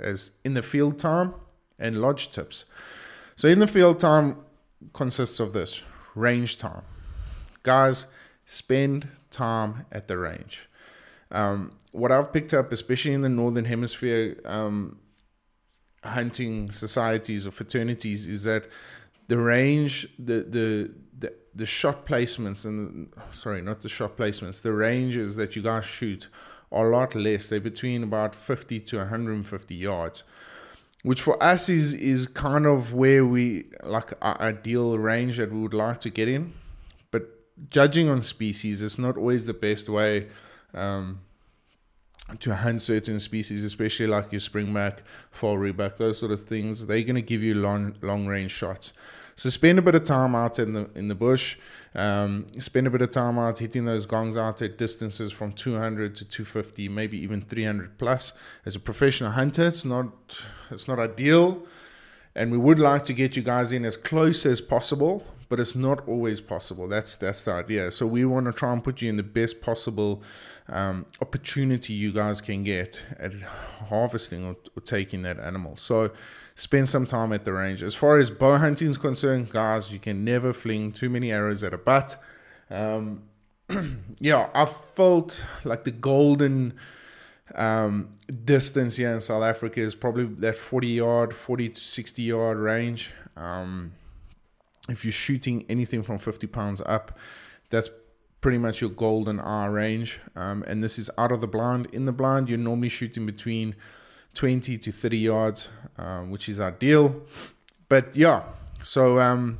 as 0.00 0.30
in 0.44 0.54
the 0.54 0.62
field 0.62 0.98
time 0.98 1.34
and 1.78 2.00
lodge 2.00 2.30
tips. 2.30 2.64
So, 3.36 3.48
in 3.48 3.58
the 3.58 3.66
field 3.66 4.00
time 4.00 4.36
consists 4.92 5.40
of 5.40 5.52
this 5.52 5.82
range 6.14 6.58
time. 6.58 6.82
Guys, 7.62 8.06
spend 8.46 9.08
time 9.30 9.86
at 9.92 10.08
the 10.08 10.16
range. 10.18 10.68
Um, 11.30 11.72
what 11.92 12.10
I've 12.10 12.32
picked 12.32 12.54
up, 12.54 12.72
especially 12.72 13.12
in 13.12 13.22
the 13.22 13.28
northern 13.28 13.66
hemisphere, 13.66 14.36
um, 14.44 14.98
hunting 16.04 16.70
societies 16.70 17.46
or 17.46 17.50
fraternities, 17.50 18.28
is 18.28 18.44
that 18.44 18.64
the 19.28 19.38
range, 19.38 20.08
the 20.18 20.40
the 20.40 20.94
the, 21.18 21.34
the 21.54 21.66
shot 21.66 22.06
placements 22.06 22.64
and 22.64 23.12
sorry, 23.32 23.60
not 23.62 23.80
the 23.82 23.88
shot 23.88 24.16
placements, 24.16 24.62
the 24.62 24.72
ranges 24.72 25.36
that 25.36 25.56
you 25.56 25.62
guys 25.62 25.84
shoot 25.84 26.28
are 26.70 26.86
a 26.86 26.96
lot 26.96 27.14
less. 27.14 27.48
They're 27.48 27.60
between 27.60 28.02
about 28.02 28.34
50 28.34 28.80
to 28.80 28.96
150 28.98 29.74
yards, 29.74 30.22
which 31.02 31.20
for 31.22 31.42
us 31.42 31.68
is 31.68 31.92
is 31.94 32.26
kind 32.26 32.66
of 32.66 32.92
where 32.92 33.24
we 33.24 33.64
like 33.82 34.12
our 34.22 34.40
ideal 34.40 34.98
range 34.98 35.38
that 35.38 35.52
we 35.52 35.60
would 35.60 35.74
like 35.74 36.00
to 36.00 36.10
get 36.10 36.28
in. 36.28 36.54
But 37.10 37.28
judging 37.70 38.08
on 38.08 38.22
species, 38.22 38.82
it's 38.82 38.98
not 38.98 39.16
always 39.16 39.46
the 39.46 39.54
best 39.54 39.88
way. 39.88 40.28
Um, 40.74 41.20
to 42.40 42.54
hunt 42.54 42.82
certain 42.82 43.20
species, 43.20 43.64
especially 43.64 44.06
like 44.06 44.32
your 44.32 44.40
springbok, 44.40 45.02
vaal 45.32 45.56
rhebok, 45.56 45.96
those 45.96 46.18
sort 46.18 46.32
of 46.32 46.44
things, 46.44 46.86
they're 46.86 47.02
going 47.02 47.14
to 47.14 47.22
give 47.22 47.42
you 47.42 47.54
long 47.54 47.94
long 48.02 48.26
range 48.26 48.50
shots. 48.50 48.92
So 49.34 49.50
spend 49.50 49.78
a 49.78 49.82
bit 49.82 49.94
of 49.94 50.04
time 50.04 50.34
out 50.34 50.58
in 50.58 50.72
the 50.72 50.90
in 50.94 51.08
the 51.08 51.14
bush. 51.14 51.56
Um, 51.94 52.46
spend 52.58 52.86
a 52.86 52.90
bit 52.90 53.02
of 53.02 53.10
time 53.10 53.38
out 53.38 53.60
hitting 53.60 53.86
those 53.86 54.04
gongs 54.04 54.36
out 54.36 54.60
at 54.60 54.76
distances 54.76 55.32
from 55.32 55.52
200 55.52 56.14
to 56.16 56.24
250, 56.24 56.88
maybe 56.88 57.18
even 57.18 57.40
300 57.40 57.98
plus. 57.98 58.32
As 58.66 58.76
a 58.76 58.80
professional 58.80 59.30
hunter, 59.30 59.68
it's 59.68 59.84
not 59.84 60.42
it's 60.70 60.86
not 60.86 60.98
ideal, 60.98 61.64
and 62.34 62.52
we 62.52 62.58
would 62.58 62.78
like 62.78 63.04
to 63.04 63.12
get 63.12 63.36
you 63.36 63.42
guys 63.42 63.72
in 63.72 63.84
as 63.84 63.96
close 63.96 64.44
as 64.44 64.60
possible 64.60 65.24
but 65.48 65.58
it's 65.58 65.74
not 65.74 66.06
always 66.06 66.40
possible. 66.40 66.88
That's 66.88 67.16
that's 67.16 67.42
the 67.42 67.52
idea. 67.52 67.90
So 67.90 68.06
we 68.06 68.24
want 68.24 68.46
to 68.46 68.52
try 68.52 68.72
and 68.72 68.82
put 68.82 69.00
you 69.00 69.08
in 69.08 69.16
the 69.16 69.22
best 69.22 69.60
possible 69.60 70.22
um, 70.68 71.06
opportunity 71.22 71.94
you 71.94 72.12
guys 72.12 72.40
can 72.40 72.62
get 72.62 73.02
at 73.18 73.34
harvesting 73.88 74.44
or, 74.44 74.56
or, 74.76 74.82
taking 74.82 75.22
that 75.22 75.38
animal. 75.38 75.76
So 75.76 76.10
spend 76.54 76.88
some 76.88 77.06
time 77.06 77.32
at 77.32 77.44
the 77.44 77.54
range. 77.54 77.82
As 77.82 77.94
far 77.94 78.18
as 78.18 78.28
bow 78.28 78.58
hunting 78.58 78.88
is 78.88 78.98
concerned, 78.98 79.50
guys, 79.50 79.90
you 79.90 79.98
can 79.98 80.24
never 80.24 80.52
fling 80.52 80.92
too 80.92 81.08
many 81.08 81.32
arrows 81.32 81.62
at 81.62 81.72
a 81.72 81.78
butt. 81.78 82.22
Um, 82.68 83.22
yeah, 84.20 84.50
I 84.54 84.66
felt 84.66 85.44
like 85.64 85.84
the 85.84 85.90
golden 85.90 86.74
um, 87.54 88.10
distance 88.44 88.96
here 88.96 89.12
in 89.12 89.22
South 89.22 89.42
Africa 89.42 89.80
is 89.80 89.94
probably 89.94 90.24
that 90.24 90.58
40 90.58 90.86
yard, 90.86 91.34
40 91.34 91.70
to 91.70 91.80
60 91.80 92.22
yard 92.22 92.58
range. 92.58 93.12
Um, 93.36 93.92
if 94.88 95.04
you're 95.04 95.12
shooting 95.12 95.64
anything 95.68 96.02
from 96.02 96.18
50 96.18 96.46
pounds 96.46 96.80
up, 96.86 97.18
that's 97.70 97.90
pretty 98.40 98.58
much 98.58 98.80
your 98.80 98.90
golden 98.90 99.40
R 99.40 99.70
range. 99.70 100.20
Um, 100.36 100.62
and 100.66 100.82
this 100.82 100.98
is 100.98 101.10
out 101.18 101.32
of 101.32 101.40
the 101.40 101.48
blind. 101.48 101.86
In 101.92 102.04
the 102.04 102.12
blind, 102.12 102.48
you're 102.48 102.58
normally 102.58 102.88
shooting 102.88 103.26
between 103.26 103.74
20 104.34 104.78
to 104.78 104.92
30 104.92 105.18
yards, 105.18 105.68
um, 105.96 106.30
which 106.30 106.48
is 106.48 106.60
ideal. 106.60 107.22
But 107.88 108.14
yeah, 108.14 108.42
so 108.82 109.18
um, 109.18 109.58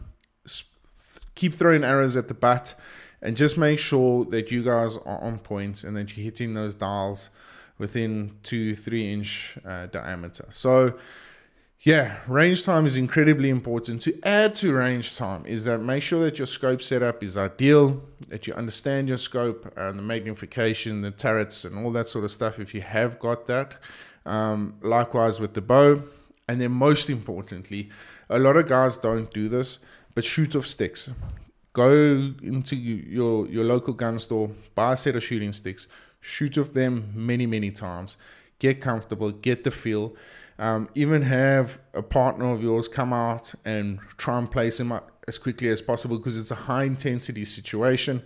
keep 1.34 1.54
throwing 1.54 1.84
arrows 1.84 2.16
at 2.16 2.28
the 2.28 2.34
bat 2.34 2.74
and 3.20 3.36
just 3.36 3.56
make 3.56 3.78
sure 3.78 4.24
that 4.26 4.50
you 4.50 4.62
guys 4.62 4.96
are 4.96 5.20
on 5.20 5.38
point 5.38 5.84
and 5.84 5.96
that 5.96 6.16
you're 6.16 6.24
hitting 6.24 6.54
those 6.54 6.74
dials 6.74 7.30
within 7.78 8.36
two, 8.42 8.74
three 8.74 9.12
inch 9.12 9.56
uh, 9.64 9.86
diameter. 9.86 10.46
So, 10.50 10.98
yeah, 11.82 12.18
range 12.26 12.64
time 12.64 12.86
is 12.86 12.96
incredibly 12.96 13.50
important. 13.50 14.02
To 14.02 14.18
add 14.26 14.56
to 14.56 14.72
range 14.72 15.16
time 15.16 15.46
is 15.46 15.64
that 15.64 15.78
make 15.78 16.02
sure 16.02 16.20
that 16.24 16.38
your 16.38 16.46
scope 16.46 16.82
setup 16.82 17.22
is 17.22 17.36
ideal, 17.36 18.02
that 18.28 18.48
you 18.48 18.54
understand 18.54 19.06
your 19.06 19.16
scope 19.16 19.72
and 19.76 19.96
the 19.96 20.02
magnification, 20.02 21.02
the 21.02 21.12
turrets, 21.12 21.64
and 21.64 21.78
all 21.78 21.92
that 21.92 22.08
sort 22.08 22.24
of 22.24 22.32
stuff. 22.32 22.58
If 22.58 22.74
you 22.74 22.80
have 22.80 23.20
got 23.20 23.46
that, 23.46 23.76
um, 24.26 24.74
likewise 24.82 25.38
with 25.38 25.54
the 25.54 25.60
bow, 25.60 26.02
and 26.48 26.60
then 26.60 26.72
most 26.72 27.08
importantly, 27.08 27.90
a 28.28 28.40
lot 28.40 28.56
of 28.56 28.66
guys 28.66 28.96
don't 28.96 29.32
do 29.32 29.48
this, 29.48 29.78
but 30.14 30.24
shoot 30.24 30.56
off 30.56 30.66
sticks. 30.66 31.08
Go 31.74 31.92
into 32.42 32.74
your 32.74 33.46
your 33.46 33.64
local 33.64 33.94
gun 33.94 34.18
store, 34.18 34.50
buy 34.74 34.94
a 34.94 34.96
set 34.96 35.14
of 35.14 35.22
shooting 35.22 35.52
sticks, 35.52 35.86
shoot 36.20 36.58
off 36.58 36.72
them 36.72 37.12
many 37.14 37.46
many 37.46 37.70
times, 37.70 38.16
get 38.58 38.80
comfortable, 38.80 39.30
get 39.30 39.62
the 39.62 39.70
feel 39.70 40.16
um, 40.58 40.88
even 40.94 41.22
have 41.22 41.78
a 41.94 42.02
partner 42.02 42.52
of 42.52 42.62
yours 42.62 42.88
come 42.88 43.12
out 43.12 43.54
and 43.64 44.00
try 44.16 44.38
and 44.38 44.50
place 44.50 44.80
him 44.80 44.90
up 44.90 45.24
as 45.28 45.38
quickly 45.38 45.68
as 45.68 45.80
possible 45.80 46.18
because 46.18 46.38
it's 46.38 46.50
a 46.50 46.56
high 46.56 46.84
intensity 46.84 47.44
situation. 47.44 48.22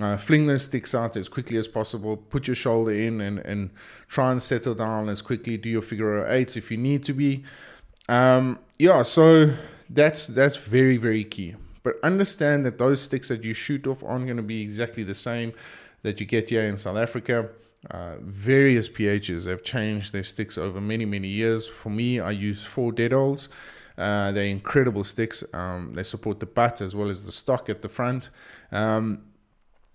Uh, 0.00 0.16
fling 0.16 0.46
those 0.46 0.64
sticks 0.64 0.94
out 0.94 1.16
as 1.16 1.28
quickly 1.28 1.56
as 1.56 1.68
possible. 1.68 2.16
Put 2.16 2.48
your 2.48 2.56
shoulder 2.56 2.92
in 2.92 3.20
and, 3.20 3.38
and 3.38 3.70
try 4.08 4.32
and 4.32 4.42
settle 4.42 4.74
down 4.74 5.08
as 5.08 5.22
quickly. 5.22 5.56
Do 5.56 5.68
your 5.68 5.82
figure 5.82 6.26
eights 6.28 6.56
if 6.56 6.70
you 6.70 6.76
need 6.76 7.04
to 7.04 7.12
be. 7.12 7.44
Um, 8.08 8.58
yeah, 8.78 9.02
so 9.02 9.54
that's 9.88 10.26
that's 10.26 10.56
very 10.56 10.96
very 10.96 11.22
key. 11.22 11.54
But 11.84 11.96
understand 12.02 12.64
that 12.64 12.78
those 12.78 13.00
sticks 13.02 13.28
that 13.28 13.44
you 13.44 13.54
shoot 13.54 13.86
off 13.86 14.02
aren't 14.02 14.24
going 14.24 14.36
to 14.36 14.42
be 14.42 14.62
exactly 14.62 15.04
the 15.04 15.14
same 15.14 15.52
that 16.02 16.18
you 16.18 16.26
get 16.26 16.50
here 16.50 16.62
in 16.62 16.76
South 16.76 16.96
Africa. 16.96 17.50
Uh, 17.90 18.16
various 18.20 18.88
pHs 18.88 19.46
have 19.46 19.62
changed 19.62 20.12
their 20.12 20.22
sticks 20.22 20.56
over 20.56 20.80
many, 20.80 21.04
many 21.04 21.28
years. 21.28 21.68
For 21.68 21.90
me, 21.90 22.20
I 22.20 22.30
use 22.30 22.64
four 22.64 22.92
Dettol's. 22.92 23.48
Uh, 23.96 24.32
they're 24.32 24.46
incredible 24.46 25.04
sticks. 25.04 25.44
Um, 25.52 25.92
they 25.94 26.02
support 26.02 26.40
the 26.40 26.46
butt 26.46 26.80
as 26.80 26.96
well 26.96 27.08
as 27.08 27.26
the 27.26 27.32
stock 27.32 27.68
at 27.68 27.82
the 27.82 27.88
front. 27.88 28.30
Um, 28.72 29.22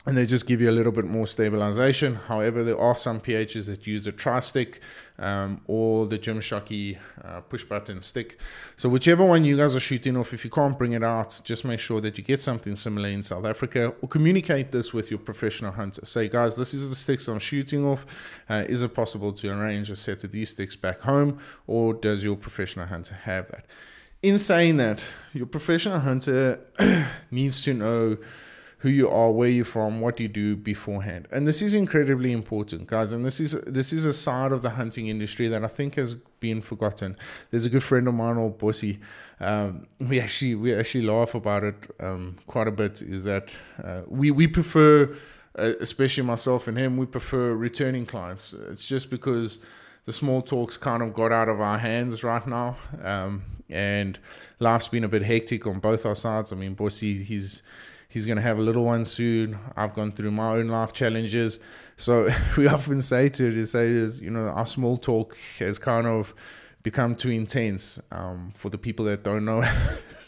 and 0.10 0.18
they 0.18 0.26
just 0.26 0.48
give 0.48 0.60
you 0.60 0.68
a 0.68 0.72
little 0.72 0.92
bit 0.92 1.06
more 1.06 1.28
stabilization. 1.28 2.16
However, 2.16 2.64
there 2.64 2.80
are 2.80 2.96
some 2.96 3.22
pHs 3.22 3.68
that 3.68 3.86
use 3.86 4.06
the 4.06 4.12
tri 4.12 4.40
stick 4.40 4.82
um, 5.20 5.62
or 5.68 6.08
the 6.08 6.18
Gymshock 6.18 6.98
uh, 7.24 7.42
push 7.42 7.64
button 7.64 8.02
stick. 8.02 8.40
So, 8.76 8.90
whichever 8.90 9.24
one 9.24 9.46
you 9.46 9.56
guys 9.56 9.76
are 9.76 9.80
shooting 9.80 10.18
off, 10.18 10.34
if 10.34 10.44
you 10.44 10.50
can't 10.50 10.80
bring 10.80 10.94
it 10.94 11.04
out, 11.04 11.40
just 11.44 11.64
make 11.64 11.80
sure 11.80 12.02
that 12.02 12.18
you 12.18 12.24
get 12.24 12.42
something 12.42 12.76
similar 12.76 13.08
in 13.08 13.22
South 13.22 13.46
Africa 13.46 13.94
or 14.02 14.10
communicate 14.10 14.72
this 14.72 14.94
with 14.96 15.12
your 15.12 15.20
professional 15.20 15.74
hunter. 15.74 16.04
Say, 16.04 16.28
guys, 16.28 16.56
this 16.56 16.74
is 16.74 16.90
the 16.90 16.96
sticks 16.96 17.28
I'm 17.28 17.38
shooting 17.38 17.86
off. 17.86 18.08
Uh, 18.50 18.66
is 18.68 18.82
it 18.82 18.96
possible 18.96 19.32
to 19.34 19.50
arrange 19.50 19.92
a 19.92 19.96
set 19.96 20.24
of 20.24 20.32
these 20.32 20.50
sticks 20.50 20.76
back 20.76 21.02
home, 21.02 21.38
or 21.68 21.94
does 21.94 22.24
your 22.24 22.36
professional 22.36 22.88
hunter 22.88 23.14
have 23.14 23.48
that? 23.52 23.68
In 24.24 24.40
saying 24.40 24.78
that, 24.78 25.04
your 25.36 25.46
professional 25.46 26.00
hunter 26.00 26.62
needs 27.30 27.62
to 27.62 27.76
know 27.76 28.18
who 28.80 28.90
you 28.90 29.10
are, 29.10 29.30
where 29.32 29.50
you're 29.50 29.66
from, 29.66 30.00
what 30.00 30.20
you 30.20 30.28
do 30.28 30.56
beforehand. 30.56 31.28
And 31.32 31.46
this 31.46 31.62
is 31.62 31.74
incredibly 31.74 32.32
important, 32.32 32.88
guys. 32.88 33.12
And 33.12 33.26
this 33.26 33.40
is 33.40 33.52
this 33.68 33.92
is 33.92 34.06
a 34.06 34.14
side 34.14 34.52
of 34.52 34.62
the 34.62 34.72
hunting 34.72 35.08
industry 35.08 35.48
that 35.50 35.64
I 35.64 35.68
think 35.68 35.96
has 35.96 36.16
been 36.40 36.62
forgotten. 36.62 37.18
There's 37.52 37.66
a 37.66 37.70
good 37.70 37.84
friend 37.84 38.08
of 38.08 38.14
mine, 38.14 38.38
old 38.38 38.58
Bossy. 38.58 39.00
Um, 39.42 39.88
we 40.00 40.20
actually 40.20 40.56
we 40.56 40.74
actually 40.74 41.06
laugh 41.06 41.36
about 41.36 41.64
it 41.64 41.92
um, 42.00 42.38
quite 42.48 42.68
a 42.68 42.72
bit. 42.72 43.02
Is 43.02 43.26
that 43.26 43.56
uh, 43.84 44.02
we 44.08 44.32
we 44.32 44.48
prefer, 44.48 45.14
uh, 45.58 45.74
especially 45.82 46.24
myself 46.24 46.68
and 46.68 46.78
him, 46.78 46.96
we 46.96 47.06
prefer 47.06 47.54
returning 47.54 48.06
clients. 48.06 48.54
It's 48.54 48.88
just 48.88 49.10
because 49.10 49.60
the 50.06 50.14
small 50.14 50.42
talks 50.42 50.78
kind 50.78 51.04
of 51.04 51.14
got 51.14 51.34
out 51.34 51.50
of 51.50 51.60
our 51.60 51.78
hands 51.78 52.24
right 52.24 52.48
now. 52.48 52.78
Um, 53.04 53.44
and 53.70 54.18
life's 54.60 54.88
been 54.88 55.04
a 55.04 55.10
bit 55.10 55.24
hectic 55.24 55.68
on 55.68 55.80
both 55.80 56.06
our 56.06 56.16
sides. 56.16 56.54
I 56.54 56.56
mean, 56.56 56.76
Bossy, 56.76 57.24
he's 57.24 57.62
He's 58.10 58.26
going 58.26 58.38
to 58.38 58.42
have 58.42 58.58
a 58.58 58.62
little 58.62 58.86
one 58.86 59.06
soon. 59.06 59.60
I've 59.78 59.94
gone 59.94 60.12
through 60.12 60.32
my 60.32 60.54
own 60.54 60.68
life 60.68 60.94
challenges. 60.94 61.60
So 61.96 62.30
we 62.58 62.68
often 62.68 63.04
say 63.04 63.30
to 63.30 63.48
it, 63.48 63.68
say 63.68 63.90
you 63.92 64.32
know, 64.32 64.50
our 64.50 64.66
small 64.66 64.98
talk 64.98 65.38
has 65.60 65.78
kind 65.78 66.08
of 66.08 66.34
become 66.82 67.16
too 67.16 67.30
intense 67.30 68.00
um, 68.12 68.52
for 68.56 68.70
the 68.70 68.80
people 68.80 69.06
that 69.06 69.24
don't 69.24 69.46
know. 69.46 69.64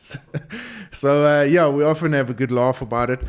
so 0.92 1.26
uh, 1.26 1.44
yeah, 1.44 1.68
we 1.70 1.84
often 1.84 2.14
have 2.14 2.30
a 2.30 2.36
good 2.36 2.52
laugh 2.52 2.84
about 2.84 3.10
it. 3.10 3.22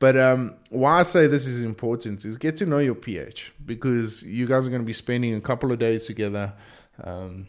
But 0.00 0.16
um, 0.16 0.56
why 0.70 0.98
I 0.98 1.02
say 1.04 1.28
this 1.28 1.46
is 1.46 1.62
important 1.62 2.24
is 2.24 2.36
get 2.36 2.56
to 2.56 2.66
know 2.66 2.78
your 2.78 2.96
pH 2.96 3.52
because 3.64 4.24
you 4.24 4.46
guys 4.46 4.66
are 4.66 4.70
going 4.70 4.82
to 4.82 4.86
be 4.86 4.94
spending 4.94 5.34
a 5.34 5.40
couple 5.40 5.70
of 5.70 5.78
days 5.78 6.06
together. 6.06 6.54
Um, 7.04 7.46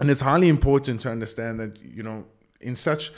and 0.00 0.10
it's 0.10 0.22
highly 0.22 0.48
important 0.48 1.02
to 1.02 1.10
understand 1.10 1.60
that, 1.60 1.78
you 1.80 2.02
know, 2.02 2.24
in 2.60 2.74
such 2.74 3.12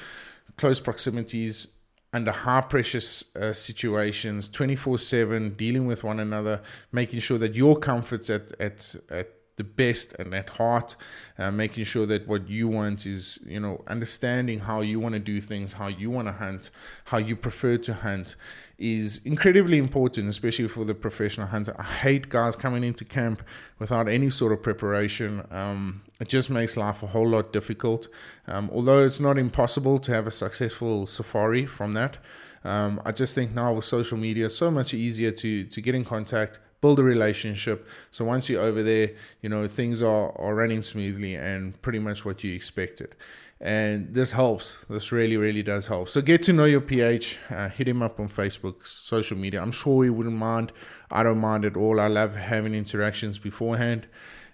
close 0.57 0.81
proximities, 0.81 1.69
under 2.13 2.33
high 2.33 2.61
pressure 2.61 3.01
uh, 3.37 3.53
situations 3.53 4.49
24 4.49 4.99
7 4.99 5.51
dealing 5.51 5.87
with 5.87 6.03
one 6.03 6.21
another 6.21 6.61
making 6.93 7.21
sure 7.21 7.39
that 7.39 7.55
your 7.55 7.79
comfort's 7.79 8.29
at 8.31 8.53
at 8.61 8.95
at 9.11 9.40
the 9.61 9.65
best 9.65 10.15
and 10.19 10.35
at 10.35 10.49
heart 10.61 10.97
uh, 11.39 11.51
making 11.51 11.85
sure 11.85 12.07
that 12.07 12.27
what 12.27 12.49
you 12.49 12.67
want 12.67 13.05
is 13.05 13.39
you 13.55 13.61
know 13.65 13.75
understanding 13.87 14.59
how 14.61 14.81
you 14.81 14.99
want 15.05 15.15
to 15.19 15.25
do 15.33 15.39
things 15.51 15.75
how 15.75 15.89
you 16.01 16.09
want 16.17 16.27
to 16.27 16.33
hunt 16.33 16.71
how 17.11 17.19
you 17.19 17.37
prefer 17.37 17.77
to 17.77 17.93
hunt 17.93 18.37
is 18.79 19.21
incredibly 19.27 19.77
important 19.77 20.27
especially 20.31 20.67
for 20.67 20.85
the 20.87 20.95
professional 20.95 21.47
hunter. 21.47 21.75
I 21.79 21.83
hate 21.83 22.31
guys 22.31 22.57
coming 22.57 22.83
into 22.83 23.05
camp 23.05 23.43
without 23.79 24.09
any 24.09 24.31
sort 24.31 24.53
of 24.53 24.63
preparation. 24.63 25.47
Um, 25.51 26.03
it 26.19 26.29
just 26.29 26.49
makes 26.49 26.79
life 26.79 27.03
a 27.03 27.09
whole 27.09 27.29
lot 27.29 27.53
difficult. 27.53 28.09
Um, 28.47 28.71
although 28.73 29.05
it's 29.05 29.21
not 29.21 29.37
impossible 29.37 29.99
to 29.99 30.13
have 30.13 30.27
a 30.27 30.31
successful 30.31 31.07
safari 31.07 31.67
from 31.67 31.93
that 31.95 32.17
um, 32.65 33.01
i 33.05 33.13
just 33.13 33.35
think 33.35 33.55
now 33.55 33.73
with 33.73 33.85
social 33.85 34.19
media 34.19 34.47
it's 34.47 34.57
so 34.57 34.71
much 34.71 34.93
easier 34.93 35.31
to 35.31 35.65
to 35.65 35.81
get 35.81 35.95
in 35.95 36.05
contact 36.05 36.59
build 36.81 36.99
a 36.99 37.03
relationship. 37.03 37.87
So 38.11 38.25
once 38.25 38.49
you're 38.49 38.63
over 38.63 38.83
there, 38.83 39.11
you 39.43 39.49
know, 39.49 39.67
things 39.67 40.03
are, 40.03 40.33
are 40.39 40.55
running 40.55 40.83
smoothly 40.83 41.35
and 41.35 41.81
pretty 41.83 41.99
much 41.99 42.25
what 42.25 42.43
you 42.43 42.55
expected. 42.55 43.15
And 43.61 44.15
this 44.15 44.33
helps. 44.33 44.85
This 44.89 45.13
really, 45.13 45.37
really 45.37 45.63
does 45.63 45.87
help. 45.89 46.09
So 46.09 46.23
get 46.23 46.43
to 46.45 46.53
know 46.53 46.65
your 46.65 46.81
PH. 46.81 47.39
Uh, 47.51 47.69
hit 47.69 47.87
him 47.87 48.01
up 48.01 48.19
on 48.19 48.31
Facebook, 48.31 48.87
social 48.87 49.37
media. 49.37 49.61
I'm 49.61 49.73
sure 49.73 50.03
he 50.05 50.11
wouldn't 50.11 50.37
mind. 50.37 50.73
I 51.11 51.23
don't 51.23 51.39
mind 51.39 51.67
at 51.67 51.77
all. 51.77 52.01
I 52.01 52.07
love 52.07 52.37
having 52.37 52.75
interactions 52.75 53.39
beforehand. 53.39 54.07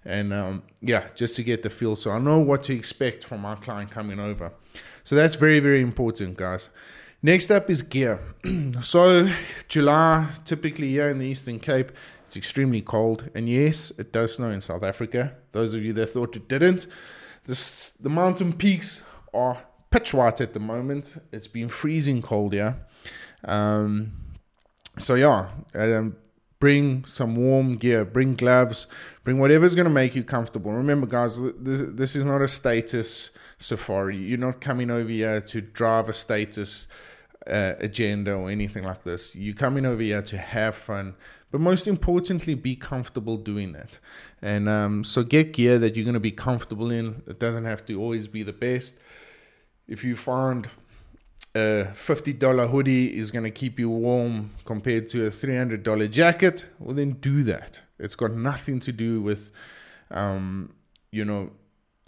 And 0.04 0.32
um, 0.32 0.62
yeah, 0.80 1.08
just 1.14 1.36
to 1.36 1.44
get 1.44 1.62
the 1.62 1.70
feel. 1.70 1.94
So 1.94 2.10
I 2.10 2.18
know 2.18 2.40
what 2.40 2.64
to 2.64 2.74
expect 2.74 3.24
from 3.24 3.42
my 3.42 3.54
client 3.54 3.92
coming 3.92 4.18
over. 4.18 4.52
So 5.04 5.14
that's 5.14 5.36
very, 5.36 5.60
very 5.60 5.82
important, 5.82 6.36
guys. 6.36 6.70
Next 7.26 7.50
up 7.50 7.68
is 7.68 7.82
gear. 7.82 8.20
so, 8.80 9.28
July, 9.66 10.28
typically 10.44 10.90
here 10.90 11.08
in 11.08 11.18
the 11.18 11.26
Eastern 11.26 11.58
Cape, 11.58 11.90
it's 12.22 12.36
extremely 12.36 12.80
cold. 12.80 13.30
And 13.34 13.48
yes, 13.48 13.90
it 13.98 14.12
does 14.12 14.36
snow 14.36 14.50
in 14.50 14.60
South 14.60 14.84
Africa. 14.84 15.34
Those 15.50 15.74
of 15.74 15.84
you 15.84 15.92
that 15.94 16.06
thought 16.06 16.36
it 16.36 16.46
didn't, 16.46 16.86
this, 17.44 17.90
the 17.90 18.08
mountain 18.08 18.52
peaks 18.52 19.02
are 19.34 19.58
pitch 19.90 20.14
white 20.14 20.40
at 20.40 20.52
the 20.52 20.60
moment. 20.60 21.20
It's 21.32 21.48
been 21.48 21.68
freezing 21.68 22.22
cold 22.22 22.52
here. 22.52 22.76
Um, 23.42 24.12
so, 24.96 25.16
yeah, 25.16 25.48
um, 25.74 26.14
bring 26.60 27.04
some 27.06 27.34
warm 27.34 27.74
gear, 27.76 28.04
bring 28.04 28.36
gloves, 28.36 28.86
bring 29.24 29.40
whatever's 29.40 29.74
going 29.74 29.86
to 29.88 29.90
make 29.90 30.14
you 30.14 30.22
comfortable. 30.22 30.70
Remember, 30.70 31.08
guys, 31.08 31.40
this, 31.58 31.82
this 31.92 32.14
is 32.14 32.24
not 32.24 32.40
a 32.40 32.46
status 32.46 33.32
safari. 33.58 34.16
You're 34.16 34.38
not 34.38 34.60
coming 34.60 34.92
over 34.92 35.10
here 35.10 35.40
to 35.40 35.60
drive 35.60 36.08
a 36.08 36.12
status 36.12 36.86
uh, 37.48 37.74
agenda 37.78 38.34
or 38.34 38.50
anything 38.50 38.84
like 38.84 39.04
this. 39.04 39.34
You're 39.34 39.54
coming 39.54 39.86
over 39.86 40.02
here 40.02 40.22
to 40.22 40.36
have 40.36 40.74
fun, 40.74 41.14
but 41.50 41.60
most 41.60 41.86
importantly, 41.86 42.54
be 42.54 42.76
comfortable 42.76 43.36
doing 43.36 43.72
that. 43.72 43.98
And 44.42 44.68
um, 44.68 45.04
so 45.04 45.22
get 45.22 45.52
gear 45.52 45.78
that 45.78 45.96
you're 45.96 46.04
going 46.04 46.14
to 46.14 46.20
be 46.20 46.32
comfortable 46.32 46.90
in. 46.90 47.22
It 47.26 47.38
doesn't 47.38 47.64
have 47.64 47.84
to 47.86 48.00
always 48.00 48.28
be 48.28 48.42
the 48.42 48.52
best. 48.52 48.96
If 49.88 50.02
you 50.04 50.16
find 50.16 50.68
a 51.54 51.92
$50 51.94 52.70
hoodie 52.70 53.16
is 53.16 53.30
going 53.30 53.44
to 53.44 53.50
keep 53.50 53.78
you 53.78 53.88
warm 53.88 54.50
compared 54.64 55.08
to 55.10 55.26
a 55.26 55.30
$300 55.30 56.10
jacket, 56.10 56.66
well, 56.78 56.94
then 56.94 57.12
do 57.12 57.42
that. 57.44 57.80
It's 57.98 58.14
got 58.14 58.32
nothing 58.32 58.80
to 58.80 58.92
do 58.92 59.22
with, 59.22 59.52
um, 60.10 60.74
you 61.10 61.24
know, 61.24 61.50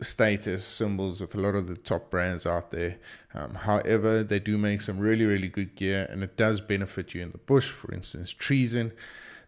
status 0.01 0.65
symbols 0.65 1.21
with 1.21 1.35
a 1.35 1.39
lot 1.39 1.55
of 1.55 1.67
the 1.67 1.77
top 1.77 2.11
brands 2.11 2.47
out 2.47 2.71
there. 2.71 2.97
Um, 3.35 3.55
however, 3.55 4.23
they 4.23 4.39
do 4.39 4.57
make 4.57 4.81
some 4.81 4.99
really, 4.99 5.25
really 5.25 5.49
good 5.49 5.75
gear 5.75 6.07
and 6.11 6.23
it 6.23 6.37
does 6.37 6.61
benefit 6.61 7.15
you 7.15 7.23
in 7.23 7.33
the 7.33 7.39
bush. 7.39 7.71
For 7.71 7.93
instance, 7.93 8.33
Treason, 8.33 8.93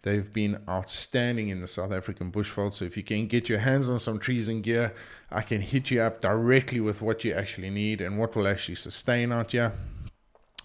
they've 0.02 0.33
been 0.33 0.61
outstanding 0.69 1.49
in 1.49 1.61
the 1.61 1.66
South 1.66 1.92
African 1.92 2.33
bushveld. 2.33 2.73
So 2.73 2.85
if 2.85 2.97
you 2.97 3.02
can 3.02 3.26
get 3.26 3.49
your 3.49 3.61
hands 3.61 3.88
on 3.88 4.00
some 4.00 4.19
Treason 4.19 4.61
gear, 4.61 4.92
I 5.30 5.42
can 5.42 5.61
hit 5.61 5.90
you 5.90 6.00
up 6.00 6.21
directly 6.21 6.80
with 6.80 7.00
what 7.00 7.25
you 7.25 7.33
actually 7.33 7.71
need 7.71 8.00
and 8.00 8.19
what 8.19 8.35
will 8.35 8.49
actually 8.49 8.75
sustain 8.75 9.33
out 9.33 9.52
here 9.52 9.73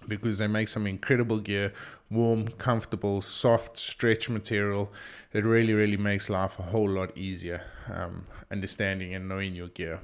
because 0.07 0.37
they 0.37 0.47
make 0.47 0.67
some 0.67 0.87
incredible 0.87 1.39
gear 1.39 1.73
warm 2.09 2.47
comfortable 2.47 3.21
soft 3.21 3.77
stretch 3.77 4.29
material 4.29 4.91
it 5.33 5.43
really 5.43 5.73
really 5.73 5.97
makes 5.97 6.29
life 6.29 6.59
a 6.59 6.63
whole 6.63 6.89
lot 6.89 7.17
easier 7.17 7.61
um, 7.93 8.25
understanding 8.51 9.13
and 9.13 9.27
knowing 9.27 9.55
your 9.55 9.67
gear. 9.69 9.99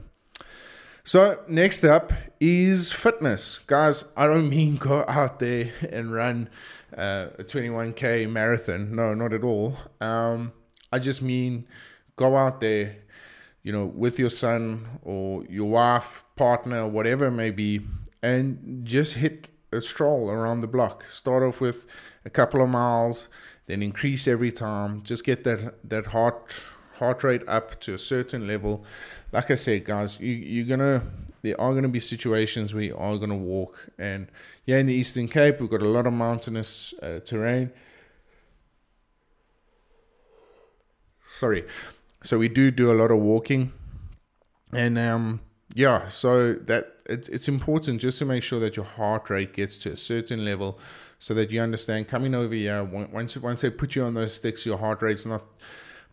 So 1.03 1.39
next 1.47 1.83
up 1.83 2.11
is 2.39 2.91
fitness. 2.91 3.59
Guys 3.59 4.05
i 4.17 4.25
don't 4.27 4.49
mean 4.49 4.75
go 4.75 5.05
out 5.07 5.39
there 5.39 5.71
and 5.89 6.13
run 6.13 6.49
uh, 6.95 7.27
a 7.39 7.43
21k 7.43 8.29
marathon. 8.29 8.95
No 8.95 9.13
not 9.13 9.33
at 9.33 9.43
all. 9.43 9.77
Um, 9.99 10.53
i 10.91 10.99
just 10.99 11.21
mean 11.21 11.65
go 12.17 12.35
out 12.35 12.61
there 12.61 12.97
you 13.63 13.71
know 13.71 13.85
with 13.85 14.19
your 14.19 14.29
son 14.29 14.99
or 15.03 15.45
your 15.45 15.69
wife 15.69 16.23
partner 16.35 16.87
whatever 16.87 17.27
it 17.27 17.31
may 17.31 17.51
be 17.51 17.79
and 18.21 18.81
just 18.83 19.15
hit 19.15 19.49
a 19.71 19.81
stroll 19.81 20.29
around 20.29 20.61
the 20.61 20.67
block. 20.67 21.05
Start 21.09 21.43
off 21.43 21.61
with 21.61 21.85
a 22.25 22.29
couple 22.29 22.61
of 22.61 22.69
miles, 22.69 23.27
then 23.67 23.81
increase 23.81 24.27
every 24.27 24.51
time. 24.51 25.01
Just 25.03 25.23
get 25.23 25.43
that 25.43 25.89
that 25.89 26.07
heart 26.07 26.51
heart 26.95 27.23
rate 27.23 27.41
up 27.47 27.79
to 27.81 27.93
a 27.93 27.97
certain 27.97 28.47
level. 28.47 28.83
Like 29.31 29.49
I 29.49 29.55
said, 29.55 29.85
guys, 29.85 30.19
you, 30.19 30.33
you're 30.33 30.65
gonna 30.65 31.03
there 31.41 31.59
are 31.59 31.73
gonna 31.73 31.89
be 31.89 31.99
situations 31.99 32.73
where 32.73 32.83
you 32.83 32.97
are 32.97 33.17
gonna 33.17 33.37
walk, 33.37 33.89
and 33.97 34.27
yeah, 34.65 34.77
in 34.77 34.85
the 34.85 34.93
Eastern 34.93 35.27
Cape, 35.27 35.59
we've 35.59 35.69
got 35.69 35.81
a 35.81 35.87
lot 35.87 36.05
of 36.05 36.13
mountainous 36.13 36.93
uh, 37.01 37.19
terrain. 37.19 37.71
Sorry, 41.25 41.65
so 42.23 42.37
we 42.37 42.49
do 42.49 42.71
do 42.71 42.91
a 42.91 42.93
lot 42.93 43.09
of 43.09 43.19
walking, 43.19 43.71
and 44.73 44.97
um, 44.97 45.39
yeah, 45.73 46.07
so 46.07 46.53
that 46.53 47.01
it's 47.05 47.29
it's 47.29 47.47
important 47.47 48.01
just 48.01 48.19
to 48.19 48.25
make 48.25 48.43
sure 48.43 48.59
that 48.59 48.75
your 48.75 48.85
heart 48.85 49.29
rate 49.29 49.53
gets 49.53 49.77
to 49.79 49.91
a 49.91 49.97
certain 49.97 50.43
level, 50.43 50.79
so 51.19 51.33
that 51.33 51.51
you 51.51 51.61
understand 51.61 52.07
coming 52.07 52.35
over 52.35 52.53
here. 52.53 52.83
Once 52.83 53.37
once 53.37 53.61
they 53.61 53.69
put 53.69 53.95
you 53.95 54.03
on 54.03 54.13
those 54.13 54.33
sticks, 54.33 54.65
your 54.65 54.77
heart 54.77 55.01
rate's 55.01 55.25
not 55.25 55.43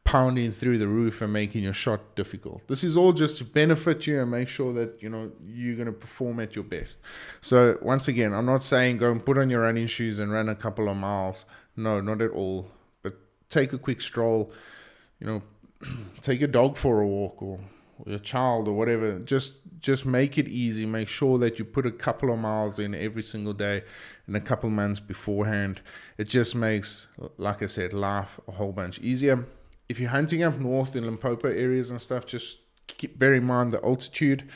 pounding 0.05 0.53
through 0.53 0.79
the 0.79 0.89
roof 0.89 1.21
and 1.21 1.33
making 1.33 1.63
your 1.63 1.73
shot 1.75 2.15
difficult. 2.15 2.67
This 2.67 2.83
is 2.83 2.97
all 2.97 3.13
just 3.13 3.37
to 3.39 3.45
benefit 3.45 4.07
you 4.07 4.23
and 4.23 4.31
make 4.31 4.49
sure 4.49 4.73
that 4.73 5.03
you 5.03 5.09
know 5.09 5.33
you're 5.47 5.77
going 5.77 5.87
to 5.87 5.93
perform 5.93 6.41
at 6.41 6.55
your 6.55 6.65
best. 6.65 6.99
So 7.41 7.79
once 7.83 8.09
again, 8.09 8.33
I'm 8.33 8.47
not 8.47 8.63
saying 8.63 8.99
go 8.99 9.11
and 9.11 9.25
put 9.25 9.39
on 9.39 9.51
your 9.51 9.63
running 9.63 9.87
shoes 9.87 10.19
and 10.19 10.33
run 10.33 10.49
a 10.49 10.55
couple 10.55 10.89
of 10.89 10.97
miles. 10.97 11.45
No, 11.77 12.01
not 12.01 12.23
at 12.23 12.31
all. 12.31 12.71
But 13.03 13.17
take 13.51 13.73
a 13.73 13.79
quick 13.79 14.01
stroll. 14.01 14.53
You 15.21 15.27
know, 15.27 15.43
take 16.23 16.39
your 16.41 16.49
dog 16.49 16.77
for 16.77 17.01
a 17.01 17.07
walk 17.07 17.43
or 17.43 17.61
your 18.07 18.19
child 18.19 18.69
or 18.69 18.75
whatever. 18.75 19.19
Just 19.19 19.55
just 19.81 20.05
make 20.05 20.39
it 20.39 20.49
easy. 20.49 20.87
Make 20.87 21.09
sure 21.09 21.39
that 21.39 21.59
you 21.59 21.65
put 21.65 21.87
a 21.87 21.91
couple 21.91 22.33
of 22.33 22.39
miles 22.39 22.79
in 22.79 22.95
every 22.95 23.23
single 23.23 23.53
day 23.53 23.85
and 24.27 24.35
a 24.35 24.41
couple 24.41 24.71
months 24.71 25.01
beforehand. 25.01 25.81
It 26.17 26.25
just 26.25 26.55
makes, 26.55 27.07
like 27.37 27.63
I 27.63 27.67
said, 27.67 27.93
life 27.93 28.41
a 28.49 28.53
whole 28.53 28.73
bunch 28.73 28.99
easier 28.99 29.47
if 29.89 29.99
you're 29.99 30.11
hunting 30.11 30.43
up 30.43 30.59
north 30.59 30.95
in 30.95 31.05
Limpopo 31.05 31.49
areas 31.49 31.91
and 31.91 32.01
stuff, 32.01 32.27
just 32.27 32.59
keep 32.87 33.19
bear 33.19 33.35
in 33.35 33.45
mind 33.45 33.73
the 33.73 33.83
altitude. 33.83 34.49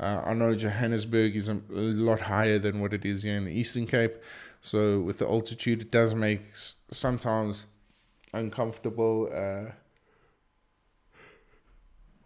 Uh, 0.00 0.22
I 0.24 0.34
know 0.34 0.54
Johannesburg 0.54 1.36
is 1.36 1.48
a, 1.48 1.54
a, 1.54 1.94
lot 1.98 2.22
higher 2.22 2.58
than 2.58 2.80
what 2.80 2.92
it 2.92 3.04
is 3.04 3.22
here 3.22 3.36
in 3.36 3.44
the 3.44 3.52
Eastern 3.52 3.86
Cape, 3.86 4.16
so 4.60 5.00
with 5.00 5.18
the 5.18 5.28
altitude, 5.28 5.82
it 5.82 5.90
does 5.90 6.14
make 6.14 6.42
sometimes 6.90 7.66
uncomfortable 8.32 9.28
uh, 9.32 9.72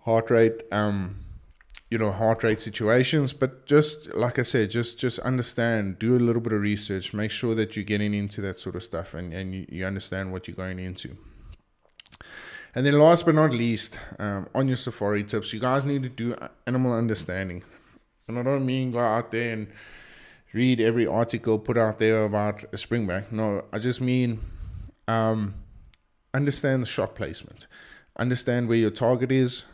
heart 0.06 0.30
rate. 0.30 0.62
Um, 0.72 1.20
you 1.88 1.98
know 1.98 2.10
heart 2.10 2.42
rate 2.42 2.58
situations 2.58 3.32
but 3.32 3.64
just 3.64 4.12
like 4.12 4.40
i 4.40 4.42
said 4.42 4.68
just 4.68 4.98
just 4.98 5.20
understand 5.20 6.00
do 6.00 6.16
a 6.16 6.18
little 6.18 6.42
bit 6.42 6.52
of 6.52 6.60
research 6.60 7.14
make 7.14 7.30
sure 7.30 7.54
that 7.54 7.76
you're 7.76 7.84
getting 7.84 8.12
into 8.12 8.40
that 8.40 8.58
sort 8.58 8.74
of 8.74 8.82
stuff 8.82 9.14
and, 9.14 9.32
and 9.32 9.54
you, 9.54 9.64
you 9.68 9.86
understand 9.86 10.32
what 10.32 10.48
you're 10.48 10.56
going 10.56 10.80
into 10.80 11.16
and 12.76 12.84
then 12.84 12.98
last 12.98 13.24
but 13.24 13.34
not 13.34 13.52
least, 13.52 13.98
um, 14.18 14.48
on 14.54 14.68
your 14.68 14.76
safari 14.76 15.24
tips, 15.24 15.50
you 15.54 15.58
guys 15.58 15.86
need 15.86 16.02
to 16.02 16.10
do 16.10 16.36
animal 16.66 16.92
understanding. 16.92 17.64
And 18.28 18.38
I 18.38 18.42
don't 18.42 18.66
mean 18.66 18.92
go 18.92 18.98
out 18.98 19.32
there 19.32 19.54
and 19.54 19.68
read 20.52 20.78
every 20.78 21.06
article 21.06 21.58
put 21.58 21.78
out 21.78 21.98
there 21.98 22.26
about 22.26 22.64
a 22.74 22.76
springbok. 22.76 23.32
No, 23.32 23.64
I 23.72 23.78
just 23.78 24.02
mean 24.02 24.40
um, 25.08 25.54
understand 26.34 26.82
the 26.82 26.86
shot 26.86 27.14
placement, 27.14 27.66
understand 28.18 28.68
where 28.68 28.76
your 28.76 28.90
target 28.90 29.32
is. 29.32 29.64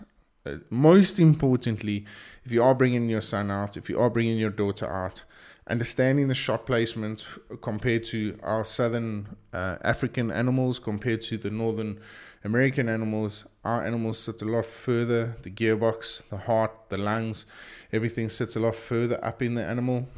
Uh, 0.45 0.57
most 0.71 1.19
importantly, 1.19 2.05
if 2.45 2.53
you 2.53 2.63
are 2.63 2.75
bringing 2.75 3.09
your 3.09 3.21
son 3.21 3.51
out, 3.51 3.77
if 3.77 3.89
you 3.89 3.99
are 4.01 4.11
bringing 4.11 4.39
your 4.39 4.51
daughter 4.51 4.87
out, 4.87 5.25
understanding 5.69 6.29
the 6.29 6.35
shot 6.35 6.67
placement 6.67 7.27
compared 7.61 8.05
to 8.05 8.39
our 8.43 8.65
southern 8.65 9.37
uh, 9.53 9.77
African 9.83 10.31
animals 10.31 10.79
compared 10.79 11.21
to 11.23 11.37
the 11.37 11.51
northern 11.51 12.01
American 12.45 12.89
animals, 12.89 13.47
our 13.65 13.85
animals 13.85 14.19
sit 14.19 14.43
a 14.43 14.45
lot 14.45 14.67
further. 14.67 15.37
The 15.43 15.51
gearbox, 15.51 16.29
the 16.29 16.39
heart, 16.39 16.73
the 16.89 16.99
lungs, 16.99 17.47
everything 17.93 18.29
sits 18.29 18.57
a 18.57 18.61
lot 18.61 18.75
further 18.75 19.25
up 19.25 19.43
in 19.43 19.55
the 19.55 19.65
animal, 19.65 20.09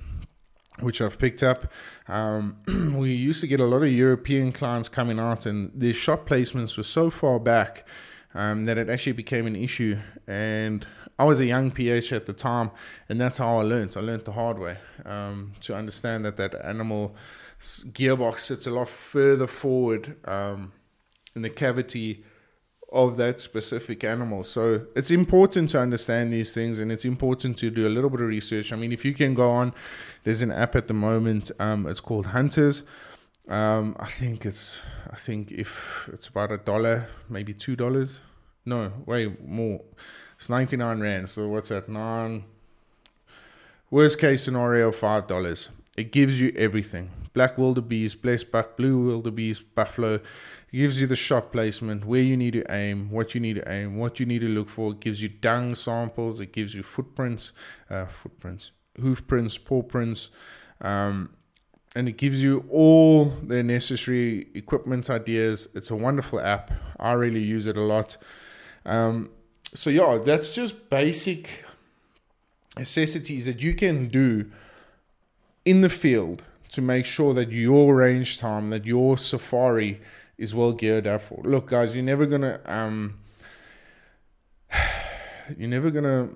which 0.80 1.02
I've 1.02 1.18
picked 1.18 1.42
up. 1.42 1.70
Um, 2.08 2.56
we 2.96 3.12
used 3.12 3.42
to 3.42 3.46
get 3.46 3.60
a 3.60 3.66
lot 3.66 3.82
of 3.82 3.92
European 3.92 4.52
clients 4.52 4.88
coming 4.88 5.18
out, 5.18 5.44
and 5.44 5.70
their 5.74 5.92
shot 5.92 6.24
placements 6.24 6.78
were 6.78 6.82
so 6.82 7.10
far 7.10 7.38
back 7.38 7.86
um, 8.34 8.64
that 8.64 8.78
it 8.78 8.88
actually 8.88 9.12
became 9.12 9.46
an 9.46 9.56
issue. 9.56 9.96
And 10.26 10.86
I 11.18 11.24
was 11.24 11.40
a 11.40 11.46
young 11.46 11.70
PH 11.70 12.12
at 12.12 12.26
the 12.26 12.32
time, 12.32 12.70
and 13.08 13.20
that's 13.20 13.38
how 13.38 13.58
I 13.58 13.62
learned. 13.62 13.94
I 13.96 14.00
learned 14.00 14.24
the 14.24 14.32
hard 14.32 14.58
way 14.58 14.78
um, 15.04 15.52
to 15.62 15.74
understand 15.74 16.24
that 16.24 16.36
that 16.36 16.54
animal 16.64 17.14
gearbox 17.60 18.40
sits 18.40 18.66
a 18.66 18.70
lot 18.70 18.88
further 18.88 19.46
forward 19.46 20.16
um, 20.28 20.72
in 21.34 21.42
the 21.42 21.50
cavity 21.50 22.24
of 22.92 23.16
that 23.16 23.40
specific 23.40 24.04
animal. 24.04 24.44
So 24.44 24.86
it's 24.94 25.10
important 25.10 25.70
to 25.70 25.80
understand 25.80 26.32
these 26.32 26.54
things 26.54 26.78
and 26.78 26.92
it's 26.92 27.04
important 27.04 27.58
to 27.58 27.70
do 27.70 27.88
a 27.88 27.90
little 27.90 28.08
bit 28.08 28.20
of 28.20 28.28
research. 28.28 28.72
I 28.72 28.76
mean, 28.76 28.92
if 28.92 29.04
you 29.04 29.12
can 29.12 29.34
go 29.34 29.50
on, 29.50 29.74
there's 30.22 30.42
an 30.42 30.52
app 30.52 30.76
at 30.76 30.86
the 30.86 30.94
moment, 30.94 31.50
um, 31.58 31.86
it's 31.86 32.00
called 32.00 32.26
Hunters. 32.26 32.84
Um, 33.48 33.96
I 34.00 34.06
think 34.06 34.46
it's, 34.46 34.80
I 35.10 35.16
think 35.16 35.52
if 35.52 36.08
it's 36.12 36.28
about 36.28 36.50
a 36.50 36.58
dollar, 36.58 37.08
maybe 37.28 37.52
two 37.52 37.76
dollars. 37.76 38.20
No, 38.66 38.92
way 39.04 39.36
more. 39.44 39.82
It's 40.36 40.48
99 40.48 41.00
Rand. 41.00 41.28
So 41.28 41.48
what's 41.48 41.68
that? 41.68 41.88
Nine. 41.88 42.44
Worst 43.90 44.18
case 44.18 44.42
scenario, 44.42 44.90
five 44.90 45.26
dollars. 45.26 45.68
It 45.96 46.10
gives 46.10 46.40
you 46.40 46.52
everything 46.56 47.10
black 47.34 47.58
wildebeest, 47.58 48.22
blesbok, 48.22 48.76
blue 48.76 49.04
wildebeest, 49.04 49.74
buffalo. 49.74 50.14
It 50.72 50.76
gives 50.78 51.00
you 51.00 51.06
the 51.06 51.16
shot 51.16 51.52
placement, 51.52 52.06
where 52.06 52.22
you 52.22 52.36
need 52.36 52.54
to 52.54 52.64
aim, 52.72 53.10
what 53.10 53.34
you 53.34 53.40
need 53.40 53.56
to 53.56 53.70
aim, 53.70 53.98
what 53.98 54.18
you 54.18 54.24
need 54.26 54.40
to 54.40 54.48
look 54.48 54.70
for. 54.70 54.92
It 54.92 55.00
gives 55.00 55.22
you 55.22 55.28
dung 55.28 55.74
samples. 55.74 56.40
It 56.40 56.52
gives 56.52 56.74
you 56.74 56.82
footprints, 56.82 57.52
uh, 57.90 58.06
footprints, 58.06 58.70
hoof 58.98 59.26
prints, 59.26 59.58
paw 59.58 59.82
prints. 59.82 60.30
Um, 60.80 61.30
and 61.94 62.08
it 62.08 62.16
gives 62.16 62.42
you 62.42 62.64
all 62.70 63.26
the 63.26 63.62
necessary 63.62 64.48
equipment 64.54 65.08
ideas. 65.08 65.68
It's 65.74 65.90
a 65.90 65.96
wonderful 65.96 66.40
app. 66.40 66.72
I 66.98 67.12
really 67.12 67.42
use 67.42 67.66
it 67.66 67.76
a 67.76 67.82
lot. 67.82 68.16
Um, 68.84 69.30
so 69.72 69.90
yeah, 69.90 70.18
that's 70.24 70.54
just 70.54 70.90
basic 70.90 71.64
necessities 72.76 73.46
that 73.46 73.62
you 73.62 73.74
can 73.74 74.08
do 74.08 74.50
in 75.64 75.80
the 75.80 75.88
field 75.88 76.42
to 76.70 76.82
make 76.82 77.06
sure 77.06 77.32
that 77.34 77.50
your 77.50 77.94
range 77.96 78.38
time, 78.38 78.70
that 78.70 78.84
your 78.84 79.16
safari 79.16 80.00
is 80.36 80.54
well 80.54 80.72
geared 80.72 81.06
up 81.06 81.22
for. 81.22 81.40
Look, 81.44 81.66
guys, 81.66 81.94
you're 81.94 82.04
never 82.04 82.26
gonna 82.26 82.60
um, 82.66 83.20
you're 85.56 85.68
never 85.68 85.90
gonna 85.90 86.30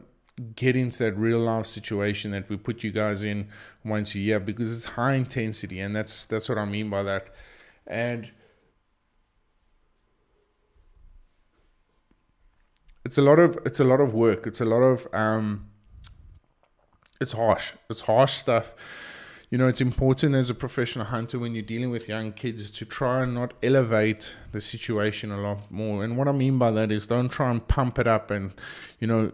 get 0.57 0.77
into 0.77 0.99
that 1.01 1.17
real 1.17 1.39
life 1.39 1.67
situation 1.67 2.31
that 2.33 2.49
we 2.49 2.57
put 2.57 2.83
you 2.83 2.91
guys 2.91 3.23
in 3.23 3.49
once 3.85 4.15
a 4.15 4.19
year 4.19 4.41
because 4.41 4.75
it's 4.75 4.85
high 4.85 5.15
intensity, 5.15 5.81
and 5.81 5.95
that's 5.95 6.25
that's 6.25 6.49
what 6.49 6.59
I 6.59 6.65
mean 6.65 6.91
by 6.91 7.03
that. 7.03 7.29
And 7.87 8.31
it's 13.05 13.19
a 13.19 13.23
lot 13.23 13.39
of 13.39 13.59
it's 13.65 13.81
a 13.81 13.85
lot 13.85 14.01
of 14.01 14.15
work. 14.15 14.47
It's 14.47 14.61
a 14.61 14.67
lot 14.67 14.83
of 14.83 15.07
um, 15.13 15.69
it's 17.21 17.33
harsh. 17.33 17.73
It's 17.91 18.03
harsh 18.03 18.33
stuff 18.33 18.75
you 19.51 19.57
know, 19.57 19.67
it's 19.67 19.81
important 19.81 20.35
as 20.35 20.51
a 20.51 20.55
professional 20.55 21.07
hunter 21.07 21.39
when 21.39 21.55
you're 21.55 21.63
dealing 21.63 21.91
with 21.91 22.07
young 22.07 22.33
kids 22.33 22.69
to 22.71 22.85
try 22.85 23.23
and 23.23 23.35
not 23.35 23.55
elevate 23.63 24.37
the 24.53 24.61
situation 24.61 25.33
a 25.33 25.41
lot 25.41 25.71
more. 25.71 26.05
And 26.05 26.19
what 26.19 26.29
I 26.29 26.33
mean 26.33 26.59
by 26.59 26.71
that 26.73 26.93
is 26.93 27.07
don't 27.07 27.31
try 27.31 27.51
and 27.51 27.67
pump 27.67 27.99
it 27.99 28.07
up 28.07 28.31
and, 28.31 28.53
you 29.01 29.07
know, 29.07 29.33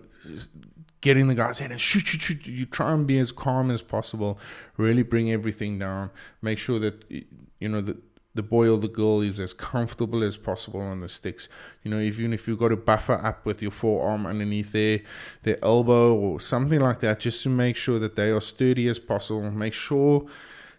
getting 1.04 1.26
the 1.26 1.34
guys 1.34 1.60
in 1.60 1.70
and 1.70 1.78
shoot, 1.78 2.06
shoot, 2.06 2.22
shoot. 2.22 2.46
You 2.46 2.64
try 2.64 2.90
and 2.94 3.06
be 3.06 3.18
as 3.18 3.30
calm 3.30 3.70
as 3.70 3.82
possible. 3.82 4.38
Really 4.78 5.02
bring 5.02 5.30
everything 5.30 5.78
down. 5.78 6.10
Make 6.40 6.58
sure 6.58 6.78
that, 6.78 7.04
you 7.10 7.68
know, 7.68 7.82
that 7.82 7.98
the 8.34 8.42
boy 8.42 8.70
or 8.70 8.78
the 8.78 8.88
girl 8.88 9.20
is 9.20 9.38
as 9.38 9.52
comfortable 9.52 10.24
as 10.24 10.38
possible 10.38 10.80
on 10.80 11.02
the 11.02 11.08
sticks. 11.10 11.46
You 11.82 11.90
know, 11.90 12.00
even 12.00 12.32
if 12.32 12.48
you've 12.48 12.58
got 12.58 12.72
a 12.72 12.76
buffer 12.76 13.20
up 13.22 13.44
with 13.44 13.60
your 13.60 13.70
forearm 13.70 14.24
underneath 14.24 14.72
their 14.72 15.00
their 15.42 15.62
elbow 15.62 16.14
or 16.14 16.40
something 16.40 16.80
like 16.80 17.00
that, 17.00 17.20
just 17.20 17.42
to 17.42 17.50
make 17.50 17.76
sure 17.76 17.98
that 17.98 18.16
they 18.16 18.30
are 18.30 18.40
sturdy 18.40 18.88
as 18.88 18.98
possible. 18.98 19.50
Make 19.50 19.74
sure 19.74 20.26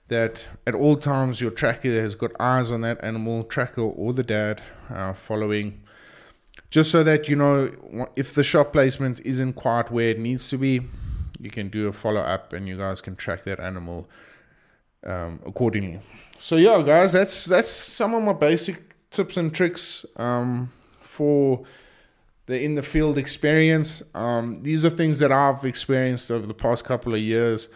that 0.07 0.47
at 0.65 0.73
all 0.73 0.95
times 0.95 1.39
your 1.39 1.51
tracker 1.51 2.01
has 2.01 2.15
got 2.15 2.31
eyes 2.39 2.71
on 2.71 2.81
that 2.81 3.01
animal, 3.03 3.43
tracker 3.43 3.81
or 3.81 4.11
the 4.11 4.23
dad 4.23 4.63
uh, 4.89 5.13
following, 5.13 5.83
just 6.69 6.91
so 6.91 7.03
that 7.03 7.29
you 7.29 7.35
know 7.35 7.71
if 8.15 8.33
the 8.33 8.43
shot 8.43 8.73
placement 8.73 9.19
isn't 9.25 9.53
quite 9.53 9.91
where 9.91 10.09
it 10.09 10.19
needs 10.19 10.49
to 10.49 10.57
be, 10.57 10.81
you 11.39 11.49
can 11.49 11.69
do 11.69 11.87
a 11.87 11.93
follow 11.93 12.21
up 12.21 12.53
and 12.53 12.67
you 12.67 12.77
guys 12.77 13.01
can 13.01 13.15
track 13.15 13.43
that 13.43 13.59
animal 13.59 14.09
um, 15.05 15.39
accordingly. 15.45 15.99
So 16.37 16.57
yeah, 16.57 16.81
guys, 16.85 17.13
that's 17.13 17.45
that's 17.45 17.69
some 17.69 18.13
of 18.13 18.23
my 18.23 18.33
basic 18.33 18.95
tips 19.11 19.37
and 19.37 19.53
tricks 19.53 20.05
um, 20.17 20.71
for 21.01 21.63
the 22.47 22.61
in 22.61 22.75
the 22.75 22.83
field 22.83 23.17
experience. 23.17 24.03
Um, 24.13 24.61
these 24.63 24.83
are 24.83 24.89
things 24.89 25.19
that 25.19 25.31
I've 25.31 25.63
experienced 25.63 26.29
over 26.31 26.45
the 26.45 26.53
past 26.53 26.83
couple 26.83 27.13
of 27.13 27.19
years, 27.19 27.69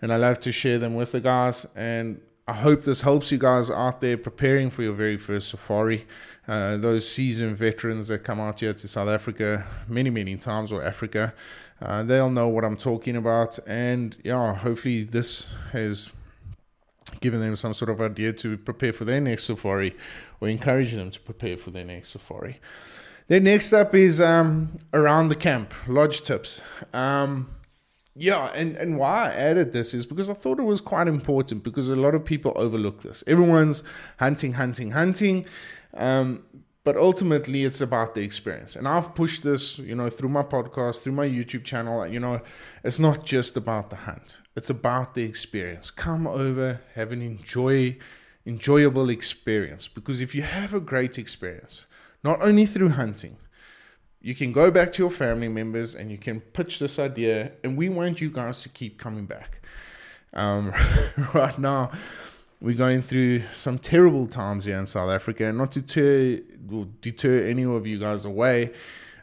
and 0.00 0.12
I 0.12 0.16
love 0.16 0.40
to 0.40 0.52
share 0.52 0.78
them 0.78 0.94
with 0.94 1.12
the 1.12 1.20
guys. 1.20 1.66
And 1.74 2.20
I 2.52 2.56
hope 2.56 2.82
this 2.82 3.00
helps 3.00 3.32
you 3.32 3.38
guys 3.38 3.70
out 3.70 4.02
there 4.02 4.18
preparing 4.18 4.68
for 4.68 4.82
your 4.82 4.92
very 4.92 5.16
first 5.16 5.48
safari. 5.48 6.06
Uh, 6.46 6.76
those 6.76 7.10
seasoned 7.10 7.56
veterans 7.56 8.08
that 8.08 8.24
come 8.24 8.40
out 8.40 8.60
here 8.60 8.74
to 8.74 8.88
South 8.88 9.08
Africa 9.08 9.66
many, 9.88 10.10
many 10.10 10.36
times 10.36 10.70
or 10.70 10.84
Africa, 10.84 11.32
uh, 11.80 12.02
they'll 12.02 12.28
know 12.28 12.48
what 12.48 12.62
I'm 12.62 12.76
talking 12.76 13.16
about. 13.16 13.58
And 13.66 14.18
yeah, 14.22 14.54
hopefully 14.54 15.02
this 15.02 15.54
has 15.70 16.12
given 17.22 17.40
them 17.40 17.56
some 17.56 17.72
sort 17.72 17.90
of 17.90 18.02
idea 18.02 18.34
to 18.34 18.58
prepare 18.58 18.92
for 18.92 19.06
their 19.06 19.22
next 19.22 19.44
safari 19.44 19.96
or 20.38 20.48
encourage 20.48 20.92
them 20.92 21.10
to 21.10 21.20
prepare 21.20 21.56
for 21.56 21.70
their 21.70 21.86
next 21.86 22.10
safari. 22.10 22.60
Then 23.28 23.44
next 23.44 23.72
up 23.72 23.94
is 23.94 24.20
um, 24.20 24.78
around 24.92 25.28
the 25.28 25.36
camp, 25.36 25.72
lodge 25.88 26.20
tips. 26.20 26.60
Um, 26.92 27.48
yeah, 28.14 28.46
and, 28.54 28.76
and 28.76 28.98
why 28.98 29.30
I 29.30 29.34
added 29.34 29.72
this 29.72 29.94
is 29.94 30.04
because 30.04 30.28
I 30.28 30.34
thought 30.34 30.58
it 30.58 30.64
was 30.64 30.80
quite 30.80 31.08
important 31.08 31.62
because 31.62 31.88
a 31.88 31.96
lot 31.96 32.14
of 32.14 32.24
people 32.24 32.52
overlook 32.56 33.02
this. 33.02 33.24
Everyone's 33.26 33.82
hunting, 34.18 34.54
hunting, 34.54 34.90
hunting. 34.90 35.46
Um, 35.94 36.44
but 36.84 36.96
ultimately 36.96 37.64
it's 37.64 37.80
about 37.80 38.14
the 38.14 38.22
experience 38.22 38.74
and 38.74 38.88
i've 38.88 39.14
pushed 39.14 39.42
this 39.42 39.78
you 39.78 39.94
know 39.94 40.08
through 40.08 40.28
my 40.28 40.42
podcast 40.42 41.00
through 41.00 41.12
my 41.12 41.28
youtube 41.28 41.64
channel 41.64 42.06
you 42.06 42.18
know 42.18 42.40
it's 42.82 42.98
not 42.98 43.24
just 43.24 43.56
about 43.56 43.90
the 43.90 43.96
hunt 43.96 44.40
it's 44.56 44.70
about 44.70 45.14
the 45.14 45.22
experience 45.22 45.90
come 45.90 46.26
over 46.26 46.80
have 46.94 47.12
an 47.12 47.22
enjoy 47.22 47.96
enjoyable 48.46 49.08
experience 49.08 49.86
because 49.86 50.20
if 50.20 50.34
you 50.34 50.42
have 50.42 50.74
a 50.74 50.80
great 50.80 51.18
experience 51.18 51.86
not 52.24 52.40
only 52.42 52.66
through 52.66 52.90
hunting 52.90 53.36
you 54.22 54.34
can 54.34 54.52
go 54.52 54.70
back 54.70 54.92
to 54.92 55.02
your 55.02 55.10
family 55.10 55.48
members 55.48 55.94
and 55.94 56.10
you 56.10 56.18
can 56.18 56.40
pitch 56.40 56.78
this 56.78 56.98
idea 56.98 57.52
and 57.64 57.76
we 57.76 57.88
want 57.88 58.20
you 58.20 58.30
guys 58.30 58.62
to 58.62 58.68
keep 58.68 58.98
coming 58.98 59.26
back 59.26 59.60
um, 60.34 60.72
right 61.34 61.58
now 61.58 61.90
we're 62.62 62.76
going 62.76 63.02
through 63.02 63.42
some 63.52 63.76
terrible 63.76 64.28
times 64.28 64.66
here 64.66 64.78
in 64.78 64.86
South 64.86 65.10
Africa, 65.10 65.46
and 65.46 65.58
not 65.58 65.72
to 65.72 65.82
deter, 65.82 66.40
deter 67.00 67.44
any 67.44 67.64
of 67.64 67.88
you 67.88 67.98
guys 67.98 68.24
away. 68.24 68.72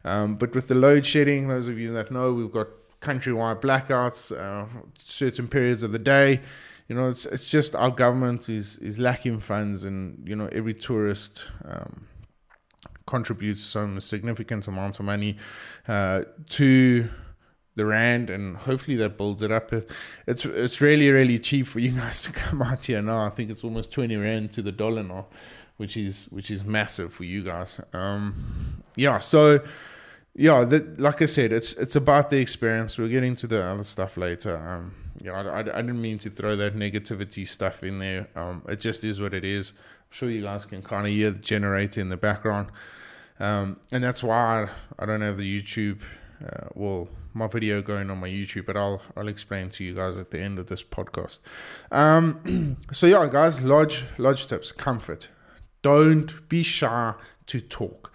Um, 0.04 0.36
but 0.36 0.54
with 0.54 0.68
the 0.68 0.76
load 0.76 1.06
shedding, 1.06 1.48
those 1.48 1.70
of 1.70 1.80
you 1.80 1.94
that 1.94 2.12
know, 2.12 2.34
we've 2.34 2.52
got 2.52 2.68
countrywide 3.02 3.62
blackouts, 3.62 4.38
uh, 4.38 4.68
certain 4.98 5.48
periods 5.48 5.84
of 5.84 5.94
the 5.94 6.00
day. 6.00 6.42
You 6.90 6.96
know, 6.96 7.08
it's 7.08 7.26
it's 7.26 7.50
just 7.50 7.76
our 7.76 7.92
government 7.92 8.50
is 8.50 8.78
is 8.80 9.00
lacking 9.00 9.40
funds, 9.40 9.86
and 9.86 10.22
you 10.28 10.36
know 10.36 10.50
every 10.52 10.74
tourist 10.74 11.50
um, 11.64 12.09
contributes 13.10 13.64
some 13.64 14.00
significant 14.00 14.68
amount 14.68 15.00
of 15.00 15.06
money 15.06 15.36
uh, 15.88 16.22
to 16.50 17.10
the 17.76 17.86
rand, 17.86 18.30
and 18.30 18.56
hopefully 18.58 18.96
that 18.98 19.18
builds 19.18 19.42
it 19.42 19.52
up. 19.52 19.74
It's 20.28 20.46
it's 20.46 20.80
really 20.80 21.10
really 21.10 21.40
cheap 21.40 21.68
for 21.68 21.80
you 21.80 21.92
guys 22.04 22.22
to 22.24 22.32
come 22.32 22.62
out 22.62 22.86
here 22.86 23.02
now. 23.02 23.26
I 23.26 23.30
think 23.30 23.50
it's 23.50 23.64
almost 23.64 23.92
twenty 23.92 24.16
rand 24.16 24.52
to 24.54 24.62
the 24.62 24.72
dollar 24.72 25.04
now, 25.04 25.26
which 25.78 25.98
is 25.98 26.28
which 26.30 26.52
is 26.52 26.64
massive 26.64 27.12
for 27.12 27.24
you 27.24 27.44
guys. 27.44 27.82
Um, 27.94 28.84
yeah, 28.96 29.20
so 29.20 29.60
yeah, 30.36 30.64
that, 30.64 31.00
like 31.00 31.22
I 31.22 31.26
said, 31.26 31.52
it's 31.52 31.74
it's 31.74 31.96
about 31.96 32.30
the 32.30 32.38
experience. 32.38 32.98
We'll 32.98 33.10
get 33.10 33.24
into 33.24 33.48
the 33.48 33.64
other 33.64 33.84
stuff 33.84 34.18
later. 34.18 34.56
Um, 34.56 34.94
yeah, 35.22 35.34
I, 35.34 35.42
I, 35.42 35.60
I, 35.60 35.82
didn't 35.82 36.02
mean 36.02 36.18
to 36.20 36.30
throw 36.30 36.56
that 36.56 36.76
negativity 36.76 37.46
stuff 37.46 37.84
in 37.84 38.00
there. 38.00 38.28
Um, 38.36 38.64
it 38.70 38.80
just 38.80 39.04
is 39.04 39.20
what 39.20 39.34
it 39.34 39.44
is. 39.44 39.74
I'm 39.76 40.12
sure 40.12 40.30
you 40.30 40.44
guys 40.44 40.64
can 40.66 40.82
kind 40.82 41.06
of 41.08 41.12
hear 41.12 41.32
the 41.32 41.40
generator 41.40 42.00
in 42.00 42.10
the 42.10 42.18
background. 42.18 42.70
Um, 43.40 43.80
and 43.92 44.04
that's 44.04 44.22
why 44.22 44.70
I, 44.98 45.06
don't 45.06 45.22
have 45.22 45.38
the 45.38 45.62
YouTube, 45.62 46.02
uh, 46.46 46.68
well, 46.74 47.08
my 47.34 47.48
video 47.48 47.82
going 47.82 48.10
on 48.10 48.20
my 48.20 48.28
YouTube, 48.28 48.66
but 48.66 48.76
I'll 48.76 49.02
I'll 49.16 49.28
explain 49.28 49.70
to 49.72 49.84
you 49.84 49.94
guys 49.96 50.18
at 50.18 50.32
the 50.32 50.40
end 50.40 50.60
of 50.60 50.68
this 50.68 50.84
podcast. 50.84 51.40
Um, 51.92 52.78
so 52.92 53.08
yeah, 53.08 53.28
guys, 53.32 53.62
lodge 53.62 54.06
lodge 54.18 54.48
tips, 54.48 54.72
comfort. 54.72 55.30
Don't 55.82 56.50
be 56.50 56.64
shy 56.64 57.14
to 57.48 57.62
talk. 57.62 58.12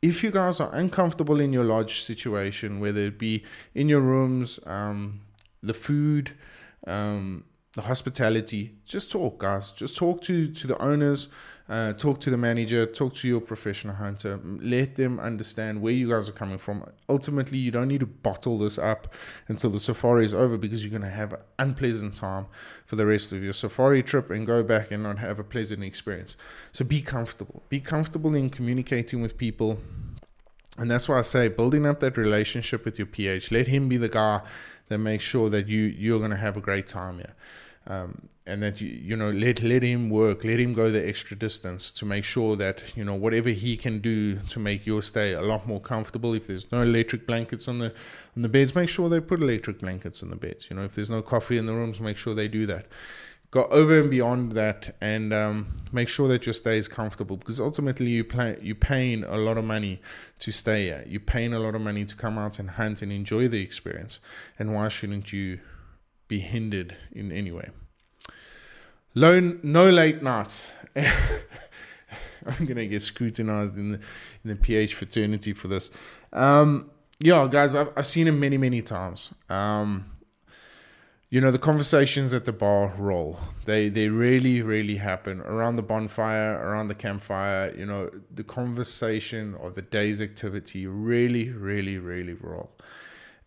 If 0.00 0.22
you 0.22 0.30
guys 0.30 0.60
are 0.60 0.72
uncomfortable 0.72 1.40
in 1.40 1.52
your 1.52 1.64
lodge 1.64 2.02
situation, 2.02 2.78
whether 2.78 3.00
it 3.00 3.18
be 3.18 3.44
in 3.74 3.88
your 3.88 4.00
rooms, 4.00 4.60
um, 4.64 5.22
the 5.60 5.74
food, 5.74 6.32
um, 6.86 7.44
the 7.72 7.82
hospitality, 7.82 8.76
just 8.84 9.10
talk, 9.10 9.38
guys. 9.38 9.72
Just 9.72 9.96
talk 9.96 10.22
to 10.22 10.46
to 10.46 10.66
the 10.66 10.80
owners, 10.80 11.28
uh, 11.68 11.92
talk 11.92 12.18
to 12.20 12.30
the 12.30 12.36
manager, 12.36 12.86
talk 12.86 13.14
to 13.14 13.28
your 13.28 13.40
professional 13.40 13.94
hunter. 13.94 14.40
Let 14.42 14.96
them 14.96 15.20
understand 15.20 15.82
where 15.82 15.92
you 15.92 16.08
guys 16.08 16.28
are 16.28 16.32
coming 16.32 16.58
from. 16.58 16.84
Ultimately, 17.08 17.58
you 17.58 17.70
don't 17.70 17.88
need 17.88 18.00
to 18.00 18.06
bottle 18.06 18.58
this 18.58 18.78
up 18.78 19.12
until 19.48 19.70
the 19.70 19.78
safari 19.78 20.24
is 20.24 20.32
over 20.32 20.56
because 20.56 20.82
you're 20.82 20.90
going 20.90 21.02
to 21.02 21.10
have 21.10 21.34
an 21.34 21.40
unpleasant 21.58 22.16
time 22.16 22.46
for 22.86 22.96
the 22.96 23.04
rest 23.04 23.32
of 23.32 23.42
your 23.42 23.52
safari 23.52 24.02
trip 24.02 24.30
and 24.30 24.46
go 24.46 24.62
back 24.62 24.90
and 24.90 25.02
not 25.02 25.18
have 25.18 25.38
a 25.38 25.44
pleasant 25.44 25.84
experience. 25.84 26.36
So 26.72 26.86
be 26.86 27.02
comfortable. 27.02 27.62
Be 27.68 27.80
comfortable 27.80 28.34
in 28.34 28.48
communicating 28.48 29.20
with 29.20 29.36
people. 29.36 29.78
And 30.78 30.90
that's 30.90 31.08
why 31.08 31.18
I 31.18 31.22
say 31.22 31.48
building 31.48 31.84
up 31.84 32.00
that 32.00 32.16
relationship 32.16 32.86
with 32.86 32.98
your 32.98 33.06
PH. 33.06 33.50
Let 33.50 33.66
him 33.66 33.88
be 33.88 33.98
the 33.98 34.08
guy 34.08 34.40
that 34.88 34.98
makes 34.98 35.24
sure 35.24 35.50
that 35.50 35.68
you 35.68 35.82
you're 35.82 36.18
going 36.18 36.30
to 36.30 36.36
have 36.36 36.56
a 36.56 36.60
great 36.60 36.86
time 36.86 37.16
here. 37.16 37.34
Um, 37.88 38.28
and 38.48 38.62
that 38.62 38.80
you 38.80 38.88
you 38.88 39.16
know 39.16 39.30
let 39.30 39.62
let 39.62 39.82
him 39.82 40.08
work, 40.10 40.42
let 40.42 40.58
him 40.58 40.72
go 40.72 40.90
the 40.90 41.06
extra 41.06 41.36
distance 41.36 41.92
to 41.92 42.06
make 42.06 42.24
sure 42.24 42.56
that 42.56 42.82
you 42.96 43.04
know 43.04 43.14
whatever 43.14 43.50
he 43.50 43.76
can 43.76 43.98
do 43.98 44.36
to 44.50 44.58
make 44.58 44.86
your 44.86 45.02
stay 45.02 45.32
a 45.32 45.42
lot 45.42 45.66
more 45.66 45.80
comfortable. 45.80 46.34
If 46.34 46.46
there's 46.46 46.72
no 46.72 46.82
electric 46.82 47.26
blankets 47.26 47.68
on 47.68 47.78
the 47.78 47.92
on 48.34 48.42
the 48.42 48.48
beds, 48.48 48.74
make 48.74 48.88
sure 48.88 49.08
they 49.08 49.20
put 49.20 49.40
electric 49.42 49.80
blankets 49.80 50.22
on 50.22 50.30
the 50.30 50.36
beds. 50.36 50.68
You 50.70 50.76
know, 50.76 50.84
if 50.84 50.94
there's 50.94 51.10
no 51.10 51.22
coffee 51.22 51.58
in 51.58 51.66
the 51.66 51.74
rooms, 51.74 52.00
make 52.00 52.16
sure 52.16 52.34
they 52.34 52.48
do 52.48 52.64
that. 52.66 52.86
Go 53.50 53.64
over 53.66 54.00
and 54.00 54.10
beyond 54.10 54.52
that, 54.52 54.94
and 55.00 55.32
um, 55.32 55.76
make 55.90 56.08
sure 56.08 56.28
that 56.28 56.44
your 56.44 56.52
stay 56.52 56.76
is 56.76 56.88
comfortable 56.88 57.38
because 57.38 57.58
ultimately 57.60 58.10
you 58.10 58.24
pay 58.24 58.58
you 58.62 58.74
paying 58.74 59.24
a 59.24 59.36
lot 59.36 59.58
of 59.58 59.64
money 59.64 60.00
to 60.40 60.50
stay 60.52 60.84
here. 60.84 61.04
You're 61.06 61.20
paying 61.20 61.52
a 61.52 61.58
lot 61.58 61.74
of 61.74 61.82
money 61.82 62.04
to 62.04 62.14
come 62.14 62.38
out 62.38 62.58
and 62.58 62.70
hunt 62.70 63.02
and 63.02 63.12
enjoy 63.12 63.48
the 63.48 63.62
experience. 63.62 64.20
And 64.58 64.74
why 64.74 64.88
shouldn't 64.88 65.32
you 65.32 65.60
be 66.28 66.38
hindered 66.38 66.96
in 67.10 67.32
any 67.32 67.50
way? 67.50 67.70
Low, 69.14 69.40
no 69.40 69.90
late 69.90 70.22
nights. 70.22 70.72
I'm 70.96 72.64
gonna 72.64 72.86
get 72.86 73.02
scrutinized 73.02 73.76
in 73.76 73.92
the 73.92 74.00
in 74.44 74.50
the 74.50 74.56
PH 74.56 74.94
fraternity 74.94 75.52
for 75.52 75.68
this. 75.68 75.90
Um, 76.32 76.90
yeah, 77.18 77.48
guys, 77.50 77.74
I've 77.74 77.92
I've 77.96 78.06
seen 78.06 78.28
him 78.28 78.38
many 78.38 78.56
many 78.58 78.82
times. 78.82 79.32
Um, 79.48 80.12
you 81.30 81.42
know 81.42 81.50
the 81.50 81.58
conversations 81.58 82.32
at 82.32 82.44
the 82.46 82.52
bar 82.52 82.94
roll. 82.96 83.38
They 83.66 83.88
they 83.88 84.08
really 84.08 84.62
really 84.62 84.96
happen 84.96 85.40
around 85.40 85.76
the 85.76 85.82
bonfire, 85.82 86.58
around 86.58 86.88
the 86.88 86.94
campfire. 86.94 87.74
You 87.76 87.86
know 87.86 88.10
the 88.32 88.44
conversation 88.44 89.54
of 89.60 89.74
the 89.74 89.82
day's 89.82 90.20
activity 90.20 90.86
really 90.86 91.50
really 91.50 91.98
really 91.98 92.32
roll, 92.32 92.70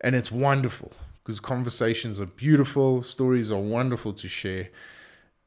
and 0.02 0.16
it's 0.16 0.32
wonderful 0.32 0.92
because 1.32 1.40
conversations 1.40 2.20
are 2.20 2.26
beautiful, 2.26 3.02
stories 3.02 3.52
are 3.52 3.60
wonderful 3.60 4.12
to 4.12 4.28
share 4.28 4.70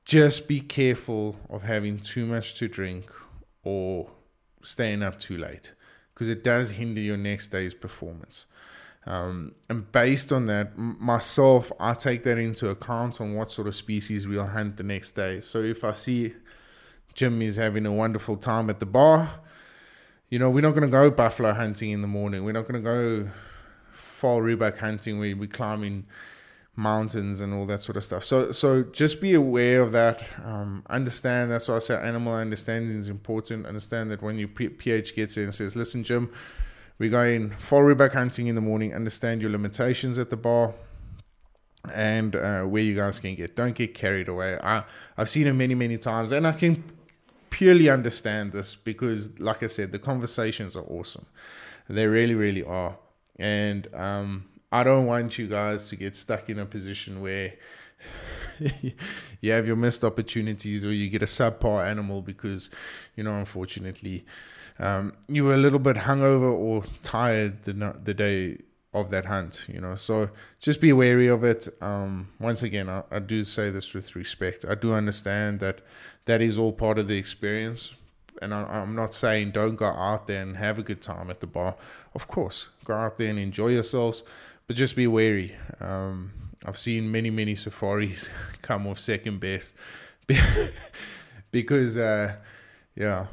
just 0.04 0.46
be 0.46 0.60
careful 0.60 1.36
of 1.48 1.62
having 1.62 1.98
too 1.98 2.26
much 2.26 2.54
to 2.54 2.68
drink 2.68 3.10
or 3.62 4.10
staying 4.62 5.02
up 5.02 5.18
too 5.18 5.36
late 5.36 5.72
because 6.12 6.28
it 6.28 6.44
does 6.44 6.72
hinder 6.72 7.00
your 7.00 7.16
next 7.16 7.48
day's 7.48 7.74
performance. 7.74 8.46
Um, 9.06 9.54
and 9.68 9.90
based 9.92 10.32
on 10.32 10.46
that, 10.46 10.78
myself, 10.78 11.72
I 11.80 11.94
take 11.94 12.22
that 12.24 12.38
into 12.38 12.68
account 12.68 13.20
on 13.20 13.34
what 13.34 13.50
sort 13.50 13.66
of 13.66 13.74
species 13.74 14.26
we'll 14.26 14.46
hunt 14.46 14.76
the 14.76 14.82
next 14.82 15.12
day. 15.12 15.40
So 15.40 15.58
if 15.62 15.84
I 15.84 15.92
see 15.92 16.34
Jim 17.14 17.42
is 17.42 17.56
having 17.56 17.84
a 17.84 17.92
wonderful 17.92 18.36
time 18.36 18.70
at 18.70 18.80
the 18.80 18.86
bar, 18.86 19.40
you 20.30 20.38
know, 20.38 20.50
we're 20.50 20.62
not 20.62 20.70
going 20.70 20.82
to 20.82 20.88
go 20.88 21.10
buffalo 21.10 21.52
hunting 21.52 21.90
in 21.90 22.00
the 22.00 22.08
morning. 22.08 22.44
We're 22.44 22.52
not 22.52 22.66
going 22.66 22.82
to 22.82 22.90
go 23.24 23.30
vaal 24.24 24.40
rhebok 24.40 24.78
hunting 24.78 25.18
where 25.18 25.36
we're 25.36 25.46
climbing 25.46 26.06
mountains 26.76 27.40
and 27.40 27.54
all 27.54 27.66
that 27.66 27.80
sort 27.80 27.96
of 27.96 28.04
stuff. 28.04 28.24
So 28.24 28.52
so 28.52 28.82
just 28.82 29.20
be 29.20 29.34
aware 29.34 29.80
of 29.80 29.92
that. 29.92 30.22
Um, 30.44 30.82
understand 30.88 31.50
that's 31.50 31.68
why 31.68 31.76
I 31.76 31.78
say 31.78 31.96
animal 31.96 32.34
understanding 32.34 32.98
is 32.98 33.08
important. 33.08 33.66
Understand 33.66 34.10
that 34.10 34.22
when 34.22 34.38
your 34.38 34.48
PH 34.48 35.14
gets 35.14 35.36
in 35.36 35.44
and 35.44 35.54
says, 35.54 35.76
"Listen, 35.76 36.02
Jim, 36.02 36.30
we're 36.98 37.10
going 37.10 37.50
for 37.50 37.84
rhebok 37.84 38.12
hunting 38.12 38.46
in 38.48 38.54
the 38.54 38.60
morning. 38.60 38.94
Understand 38.94 39.40
your 39.42 39.50
limitations 39.50 40.18
at 40.18 40.30
the 40.30 40.36
bar." 40.36 40.74
And 41.92 42.34
uh, 42.34 42.62
where 42.62 42.82
you 42.82 42.94
guys 42.94 43.20
can 43.20 43.34
get, 43.34 43.54
don't 43.54 43.74
get 43.74 43.92
carried 43.92 44.28
away. 44.28 44.58
I 44.62 44.84
I've 45.18 45.28
seen 45.28 45.46
it 45.46 45.52
many 45.52 45.74
many 45.74 45.98
times, 45.98 46.32
and 46.32 46.46
I 46.46 46.52
can 46.52 46.82
purely 47.50 47.88
understand 47.88 48.52
this 48.52 48.74
because, 48.74 49.38
like 49.38 49.62
I 49.62 49.68
said, 49.68 49.92
the 49.92 49.98
conversations 49.98 50.74
are 50.76 50.84
awesome. 50.84 51.26
They 51.88 52.06
really 52.06 52.34
really 52.34 52.64
are, 52.64 52.96
and 53.38 53.92
um, 53.94 54.46
I 54.70 54.84
don't 54.84 55.06
want 55.06 55.38
you 55.38 55.46
guys 55.46 55.88
to 55.88 55.96
get 55.96 56.16
stuck 56.16 56.50
in 56.50 56.58
a 56.58 56.66
position 56.66 57.20
where 57.20 57.54
you 59.40 59.52
have 59.52 59.66
your 59.66 59.76
missed 59.76 60.04
opportunities 60.04 60.84
or 60.84 60.92
you 60.92 61.08
get 61.08 61.22
a 61.22 61.26
subpar 61.26 61.86
animal 61.86 62.22
because, 62.22 62.70
you 63.16 63.24
know, 63.24 63.34
unfortunately, 63.36 64.24
um, 64.78 65.12
you 65.28 65.44
were 65.44 65.54
a 65.54 65.58
little 65.58 65.78
bit 65.78 65.96
hungover 65.96 66.52
or 66.52 66.84
tired 67.02 67.62
the, 67.62 67.72
the 68.02 68.14
day 68.14 68.58
of 68.92 69.10
that 69.10 69.26
hunt, 69.26 69.64
you 69.68 69.80
know. 69.80 69.96
So 69.96 70.30
just 70.60 70.80
be 70.80 70.92
wary 70.92 71.26
of 71.26 71.44
it. 71.44 71.68
Um, 71.80 72.28
once 72.38 72.62
again, 72.62 72.88
I, 72.88 73.02
I 73.10 73.18
do 73.18 73.44
say 73.44 73.70
this 73.70 73.92
with 73.92 74.14
respect. 74.16 74.64
I 74.68 74.74
do 74.74 74.94
understand 74.94 75.60
that 75.60 75.80
that 76.26 76.40
is 76.40 76.58
all 76.58 76.72
part 76.72 76.98
of 76.98 77.08
the 77.08 77.18
experience, 77.18 77.94
and 78.42 78.52
I, 78.54 78.82
am 78.82 78.94
not 78.94 79.14
saying 79.14 79.52
don't 79.52 79.76
go 79.76 79.86
out 79.86 80.26
there 80.26 80.42
and 80.42 80.56
have 80.56 80.78
a 80.78 80.82
good 80.82 81.02
time 81.02 81.30
at 81.30 81.40
the 81.40 81.46
bar. 81.46 81.76
Of 82.14 82.28
course, 82.28 82.70
go 82.84 82.94
out 82.94 83.16
there 83.16 83.30
and 83.30 83.38
enjoy 83.38 83.68
yourselves, 83.68 84.22
but 84.66 84.76
just 84.76 84.96
be 84.96 85.06
wary. 85.06 85.54
Um, 85.80 86.32
I've 86.64 86.78
seen 86.78 87.10
many, 87.10 87.30
many 87.30 87.54
safaris 87.54 88.28
come 88.62 88.86
off 88.86 88.98
second 88.98 89.40
best 89.40 89.76
because, 91.50 91.96
uh, 91.96 92.36
yeah, 92.94 93.26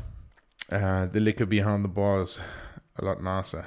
uh, 0.71 1.05
the 1.05 1.19
liquor 1.19 1.45
behind 1.45 1.83
the 1.83 1.89
bars 1.89 2.39
a 2.97 3.05
lot 3.05 3.21
nicer. 3.21 3.65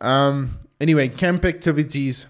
Um, 0.00 0.58
anyway, 0.80 1.08
camp 1.08 1.44
activities. 1.44 2.26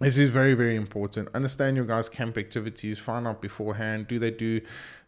This 0.00 0.18
is 0.18 0.30
very, 0.30 0.52
very 0.54 0.76
important. 0.76 1.28
Understand 1.34 1.76
your 1.76 1.86
guys' 1.86 2.08
camp 2.08 2.36
activities. 2.36 2.98
Find 2.98 3.26
out 3.26 3.40
beforehand. 3.40 4.06
Do 4.08 4.18
they 4.18 4.30
do, 4.30 4.60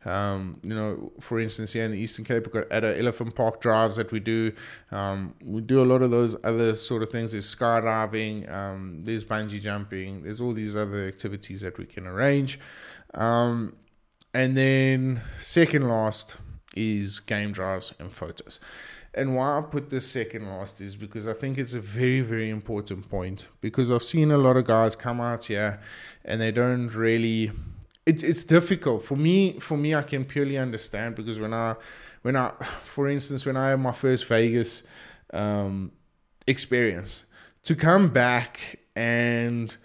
um, 0.06 0.60
you 0.62 0.74
know, 0.74 1.12
for 1.20 1.38
instance, 1.38 1.74
here 1.74 1.84
in 1.84 1.90
the 1.90 1.98
Eastern 1.98 2.24
Cape, 2.24 2.46
we've 2.46 2.52
got 2.52 2.68
Addo 2.70 2.98
Elephant 2.98 3.34
Park 3.34 3.60
drives 3.60 3.96
that 3.96 4.10
we 4.12 4.20
do. 4.20 4.52
Um, 4.90 5.34
we 5.44 5.60
do 5.60 5.82
a 5.82 5.84
lot 5.84 6.00
of 6.00 6.10
those 6.10 6.36
other 6.42 6.74
sort 6.74 7.02
of 7.02 7.10
things. 7.10 7.32
There's 7.32 7.54
skydiving, 7.54 8.50
um, 8.50 9.04
there's 9.04 9.24
bungee 9.24 9.60
jumping, 9.60 10.22
there's 10.22 10.40
all 10.40 10.52
these 10.52 10.74
other 10.74 11.06
activities 11.06 11.60
that 11.60 11.76
we 11.76 11.84
can 11.84 12.06
arrange. 12.06 12.58
Um, 13.12 13.76
and 14.32 14.56
then, 14.56 15.20
second 15.38 15.86
last 15.88 16.36
is 16.74 17.20
game 17.20 17.52
drives 17.52 17.92
and 17.98 18.10
photos. 18.12 18.58
And 19.18 19.34
why 19.34 19.58
I 19.58 19.62
put 19.62 19.90
this 19.90 20.08
second 20.08 20.46
last 20.46 20.80
is 20.80 20.94
because 20.94 21.26
I 21.26 21.32
think 21.32 21.58
it's 21.58 21.74
a 21.74 21.80
very, 21.80 22.20
very 22.20 22.48
important 22.48 23.10
point. 23.10 23.48
Because 23.60 23.90
I've 23.90 24.04
seen 24.04 24.30
a 24.30 24.38
lot 24.38 24.56
of 24.56 24.64
guys 24.64 24.94
come 24.94 25.20
out 25.20 25.46
here 25.46 25.80
and 26.24 26.40
they 26.40 26.52
don't 26.52 26.88
really 26.94 27.50
it's 28.06 28.22
it's 28.22 28.42
difficult. 28.44 29.04
For 29.04 29.16
me 29.16 29.58
for 29.58 29.76
me 29.76 29.94
I 29.94 30.02
can 30.02 30.24
purely 30.24 30.56
understand 30.56 31.14
because 31.14 31.38
when 31.38 31.52
I 31.52 31.74
when 32.22 32.36
I 32.36 32.52
for 32.84 33.08
instance 33.08 33.44
when 33.44 33.56
I 33.56 33.70
had 33.70 33.80
my 33.80 33.92
first 33.92 34.26
Vegas 34.26 34.82
um, 35.32 35.92
experience, 36.46 37.24
to 37.64 37.74
come 37.74 38.08
back 38.08 38.78
and 38.96 39.76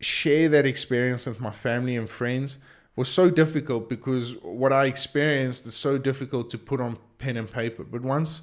share 0.00 0.48
that 0.48 0.66
experience 0.66 1.26
with 1.26 1.40
my 1.40 1.50
family 1.50 1.96
and 1.96 2.08
friends 2.08 2.58
was 2.96 3.08
so 3.08 3.30
difficult 3.30 3.88
because 3.88 4.34
what 4.42 4.72
I 4.72 4.86
experienced 4.86 5.66
is 5.66 5.74
so 5.74 5.98
difficult 5.98 6.48
to 6.50 6.58
put 6.58 6.80
on 6.80 6.98
pen 7.22 7.36
and 7.36 7.50
paper. 7.50 7.84
But 7.84 8.02
once 8.02 8.42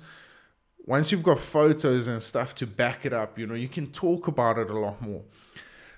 once 0.86 1.12
you've 1.12 1.28
got 1.32 1.40
photos 1.40 2.08
and 2.08 2.22
stuff 2.22 2.56
to 2.56 2.66
back 2.66 3.06
it 3.06 3.14
up, 3.14 3.38
you 3.38 3.46
know, 3.46 3.54
you 3.54 3.68
can 3.68 3.88
talk 3.92 4.28
about 4.28 4.58
it 4.58 4.70
a 4.70 4.80
lot 4.80 5.02
more. 5.02 5.24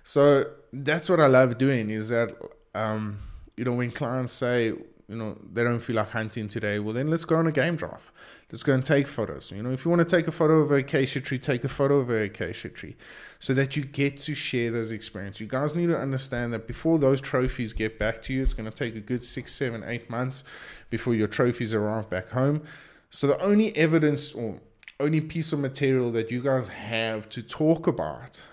So 0.04 0.46
that's 0.74 1.08
what 1.10 1.20
I 1.20 1.28
love 1.28 1.58
doing 1.58 1.90
is 1.90 2.10
that 2.10 2.30
um, 2.74 3.20
you 3.56 3.66
know, 3.66 3.74
when 3.74 3.92
clients 3.92 4.34
say, 4.34 4.74
you 5.12 5.18
know, 5.18 5.38
they 5.52 5.62
don't 5.62 5.82
feel 5.82 5.98
like 5.98 6.12
hunting 6.12 6.48
today, 6.48 6.80
well, 6.80 6.94
then 6.94 7.08
let's 7.08 7.26
go 7.26 7.36
on 7.36 7.46
a 7.46 7.52
game 7.52 7.76
drive. 7.76 8.14
Let's 8.50 8.64
go 8.64 8.74
and 8.74 8.86
take 8.86 9.08
photos. 9.08 9.52
You 9.52 9.62
know, 9.62 9.72
if 9.72 9.84
you 9.84 9.92
want 9.92 10.08
to 10.08 10.16
take 10.16 10.26
a 10.26 10.32
photo 10.32 10.60
of 10.60 10.72
a 10.72 10.76
acacia 10.76 11.20
tree, 11.20 11.38
take 11.38 11.66
a 11.66 11.68
photo 11.68 12.00
of 12.00 12.10
a 12.10 12.24
acacia 12.24 12.70
tree 12.70 12.96
so 13.38 13.54
that 13.54 13.76
you 13.76 13.84
get 13.84 14.16
to 14.20 14.34
share 14.34 14.72
those 14.72 14.90
experiences. 14.90 15.42
You 15.42 15.48
guys 15.48 15.76
need 15.76 15.88
to 15.88 15.98
understand 15.98 16.54
that 16.54 16.66
before 16.66 16.98
those 16.98 17.20
trophies 17.20 17.74
get 17.74 18.00
back 18.00 18.22
to 18.24 18.34
you, 18.34 18.42
it's 18.42 18.54
going 18.54 18.72
to 18.72 18.76
take 18.76 18.96
a 18.96 19.02
good 19.02 19.22
six, 19.22 19.54
seven, 19.54 19.84
eight 19.86 20.10
months 20.10 20.46
before 20.90 21.14
your 21.14 21.28
trophies 21.28 21.74
arrive 21.74 22.10
back 22.10 22.30
home. 22.30 22.64
So 23.10 23.28
the 23.28 23.42
only 23.42 23.76
evidence 23.76 24.34
or 24.34 24.62
only 24.98 25.20
piece 25.20 25.52
of 25.52 25.60
material 25.60 26.10
that 26.14 26.32
you 26.32 26.42
guys 26.42 26.70
have 26.70 27.28
to 27.30 27.44
talk 27.44 27.86
about 27.86 28.44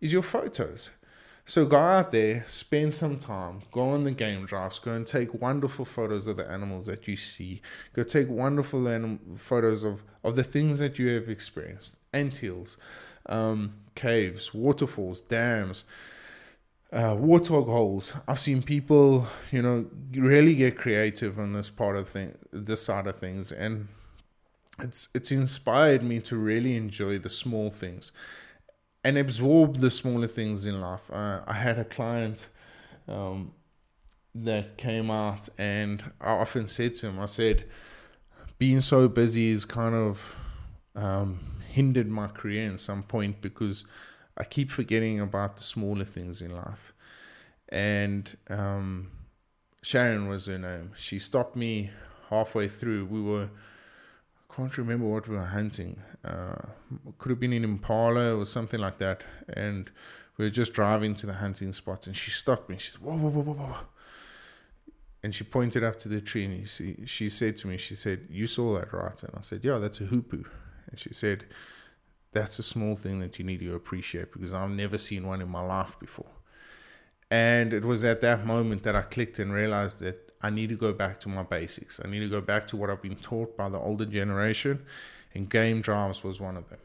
is 0.00 0.12
your 0.12 0.22
photos. 0.22 0.90
So 1.50 1.66
go 1.66 1.78
out 1.78 2.12
there, 2.12 2.44
spend 2.46 2.94
some 2.94 3.18
time, 3.18 3.62
go 3.72 3.80
on 3.80 4.04
the 4.04 4.12
game 4.12 4.46
drives, 4.46 4.78
go 4.78 4.92
and 4.92 5.04
take 5.04 5.34
wonderful 5.34 5.84
photos 5.84 6.28
of 6.28 6.36
the 6.36 6.48
animals 6.48 6.86
that 6.86 7.08
you 7.08 7.16
see. 7.16 7.60
Go 7.92 8.04
take 8.04 8.28
wonderful 8.28 8.86
anim- 8.86 9.34
photos 9.36 9.82
of, 9.82 10.04
of 10.22 10.36
the 10.36 10.44
things 10.44 10.78
that 10.78 10.96
you 11.00 11.08
have 11.08 11.28
experienced. 11.28 11.96
Anthills, 12.12 12.76
um, 13.26 13.74
caves, 13.96 14.54
waterfalls, 14.54 15.22
dams, 15.22 15.82
uh, 16.92 17.16
warthog 17.16 17.66
holes. 17.66 18.14
I've 18.28 18.38
seen 18.38 18.62
people, 18.62 19.26
you 19.50 19.60
know, 19.60 19.86
really 20.12 20.54
get 20.54 20.78
creative 20.78 21.36
on 21.36 21.52
this 21.52 21.68
part 21.68 21.96
of 21.96 22.08
thing, 22.08 22.38
this 22.52 22.84
side 22.84 23.08
of 23.08 23.16
things, 23.16 23.50
and 23.50 23.88
it's 24.78 25.08
it's 25.16 25.32
inspired 25.32 26.04
me 26.04 26.20
to 26.20 26.36
really 26.36 26.76
enjoy 26.76 27.18
the 27.18 27.28
small 27.28 27.70
things 27.70 28.12
and 29.02 29.16
absorb 29.16 29.76
the 29.76 29.90
smaller 29.90 30.26
things 30.26 30.66
in 30.66 30.80
life. 30.80 31.10
Uh, 31.10 31.40
I 31.46 31.54
had 31.54 31.78
a 31.78 31.84
client 31.84 32.48
um, 33.08 33.52
that 34.34 34.76
came 34.76 35.10
out, 35.10 35.48
and 35.58 36.12
I 36.20 36.30
often 36.32 36.66
said 36.66 36.94
to 36.96 37.08
him, 37.08 37.18
I 37.18 37.26
said, 37.26 37.64
being 38.58 38.80
so 38.80 39.08
busy 39.08 39.48
is 39.48 39.64
kind 39.64 39.94
of 39.94 40.36
um, 40.94 41.40
hindered 41.70 42.08
my 42.08 42.26
career 42.26 42.64
in 42.64 42.76
some 42.76 43.02
point 43.02 43.40
because 43.40 43.84
I 44.36 44.44
keep 44.44 44.70
forgetting 44.70 45.20
about 45.20 45.56
the 45.56 45.62
smaller 45.62 46.04
things 46.04 46.42
in 46.42 46.54
life. 46.54 46.92
And 47.70 48.36
um, 48.48 49.10
Sharon 49.82 50.28
was 50.28 50.46
her 50.46 50.58
name. 50.58 50.92
She 50.96 51.18
stopped 51.18 51.56
me 51.56 51.90
halfway 52.28 52.68
through. 52.68 53.06
We 53.06 53.22
were 53.22 53.48
can't 54.60 54.78
remember 54.78 55.06
what 55.06 55.28
we 55.28 55.36
were 55.36 55.44
hunting. 55.44 56.00
Uh, 56.24 56.62
could 57.18 57.30
have 57.30 57.40
been 57.40 57.52
in 57.52 57.64
Impala 57.64 58.36
or 58.36 58.46
something 58.46 58.80
like 58.80 58.98
that. 58.98 59.24
And 59.48 59.90
we 60.36 60.44
were 60.46 60.50
just 60.50 60.72
driving 60.72 61.14
to 61.16 61.26
the 61.26 61.34
hunting 61.34 61.72
spots, 61.72 62.06
and 62.06 62.16
she 62.16 62.30
stopped 62.30 62.68
me. 62.70 62.78
She 62.78 62.92
said, 62.92 63.02
"Whoa, 63.02 63.16
whoa, 63.16 63.30
whoa, 63.30 63.42
whoa, 63.42 63.54
whoa!" 63.54 63.76
And 65.22 65.34
she 65.34 65.44
pointed 65.44 65.84
up 65.84 65.98
to 66.00 66.08
the 66.08 66.20
tree, 66.20 66.44
and 66.46 66.68
see, 66.68 67.04
she 67.04 67.28
said 67.28 67.56
to 67.56 67.68
me, 67.68 67.76
"She 67.76 67.94
said, 67.94 68.26
you 68.30 68.46
saw 68.46 68.72
that, 68.78 68.92
right?" 68.92 69.22
And 69.22 69.32
I 69.36 69.42
said, 69.42 69.64
"Yeah, 69.64 69.78
that's 69.78 70.00
a 70.00 70.04
hoopoe." 70.04 70.48
And 70.88 70.98
she 70.98 71.12
said, 71.12 71.44
"That's 72.32 72.58
a 72.58 72.62
small 72.62 72.96
thing 72.96 73.20
that 73.20 73.38
you 73.38 73.44
need 73.44 73.60
to 73.60 73.74
appreciate 73.74 74.32
because 74.32 74.54
I've 74.54 74.70
never 74.70 74.96
seen 74.96 75.26
one 75.26 75.42
in 75.42 75.50
my 75.50 75.60
life 75.62 75.98
before." 76.00 76.32
And 77.30 77.72
it 77.72 77.84
was 77.84 78.02
at 78.02 78.22
that 78.22 78.46
moment 78.46 78.82
that 78.84 78.96
I 78.96 79.02
clicked 79.02 79.38
and 79.38 79.52
realized 79.52 80.00
that 80.00 80.29
I 80.42 80.50
need 80.50 80.68
to 80.70 80.76
go 80.76 80.92
back 80.92 81.20
to 81.20 81.28
my 81.28 81.42
basics. 81.42 82.00
I 82.02 82.08
need 82.08 82.20
to 82.20 82.28
go 82.28 82.40
back 82.40 82.66
to 82.68 82.76
what 82.76 82.90
I've 82.90 83.02
been 83.02 83.16
taught 83.16 83.56
by 83.56 83.68
the 83.68 83.78
older 83.78 84.06
generation, 84.06 84.84
and 85.34 85.48
game 85.48 85.80
drives 85.80 86.24
was 86.24 86.40
one 86.40 86.56
of 86.56 86.68
them. 86.70 86.78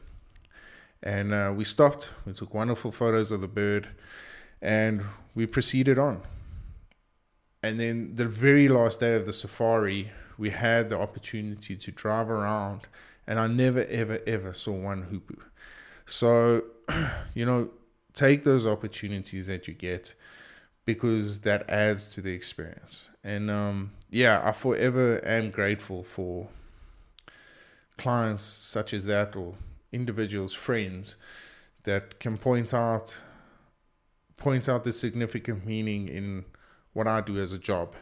And 1.02 1.32
uh, 1.32 1.52
we 1.56 1.64
stopped, 1.64 2.10
we 2.24 2.32
took 2.32 2.52
wonderful 2.52 2.92
photos 2.92 3.30
of 3.30 3.40
the 3.40 3.48
bird, 3.48 3.88
and 4.60 5.02
we 5.34 5.46
proceeded 5.46 5.98
on. 5.98 6.22
And 7.62 7.80
then 7.80 8.14
the 8.14 8.26
very 8.26 8.68
last 8.68 9.00
day 9.00 9.14
of 9.14 9.26
the 9.26 9.32
safari, 9.32 10.12
we 10.38 10.50
had 10.50 10.90
the 10.90 10.98
opportunity 10.98 11.76
to 11.76 11.90
drive 11.90 12.30
around, 12.30 12.82
and 13.26 13.38
I 13.38 13.46
never, 13.46 13.84
ever, 13.84 14.20
ever 14.26 14.52
saw 14.52 14.72
one 14.72 15.02
hoopoe. 15.02 15.42
So, 16.04 16.64
you 17.34 17.46
know, 17.46 17.70
take 18.12 18.44
those 18.44 18.66
opportunities 18.66 19.46
that 19.46 19.66
you 19.66 19.74
get 19.74 20.14
because 20.86 21.40
that 21.40 21.68
adds 21.68 22.10
to 22.14 22.22
the 22.22 22.32
experience. 22.32 23.08
And 23.22 23.50
um, 23.50 23.92
yeah, 24.08 24.40
I 24.42 24.52
forever 24.52 25.20
am 25.24 25.50
grateful 25.50 26.02
for 26.02 26.48
clients 27.98 28.42
such 28.42 28.94
as 28.94 29.04
that 29.06 29.36
or 29.36 29.54
individuals, 29.92 30.54
friends 30.54 31.16
that 31.82 32.18
can 32.20 32.38
point 32.38 32.72
out 32.72 33.20
point 34.36 34.68
out 34.68 34.84
the 34.84 34.92
significant 34.92 35.66
meaning 35.66 36.08
in 36.08 36.44
what 36.92 37.08
I 37.08 37.20
do 37.20 37.38
as 37.38 37.52
a 37.52 37.58
job 37.58 37.94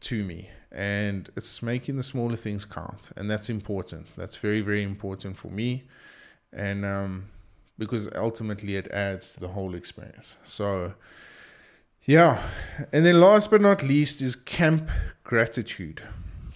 to 0.00 0.22
me. 0.22 0.50
And 0.70 1.30
it's 1.36 1.62
making 1.62 1.96
the 1.96 2.02
smaller 2.02 2.36
things 2.36 2.66
count. 2.66 3.10
And 3.16 3.30
that's 3.30 3.48
important. 3.48 4.08
That's 4.14 4.36
very, 4.36 4.60
very 4.60 4.82
important 4.82 5.38
for 5.38 5.48
me. 5.48 5.84
And 6.52 6.84
um, 6.84 7.30
because 7.78 8.10
ultimately 8.14 8.76
it 8.76 8.88
adds 8.88 9.32
to 9.34 9.40
the 9.40 9.48
whole 9.48 9.74
experience. 9.74 10.36
So 10.44 10.92
yeah. 12.08 12.42
And 12.90 13.04
then 13.04 13.20
last 13.20 13.50
but 13.50 13.60
not 13.60 13.82
least 13.82 14.22
is 14.22 14.34
camp 14.34 14.88
gratitude. 15.24 16.02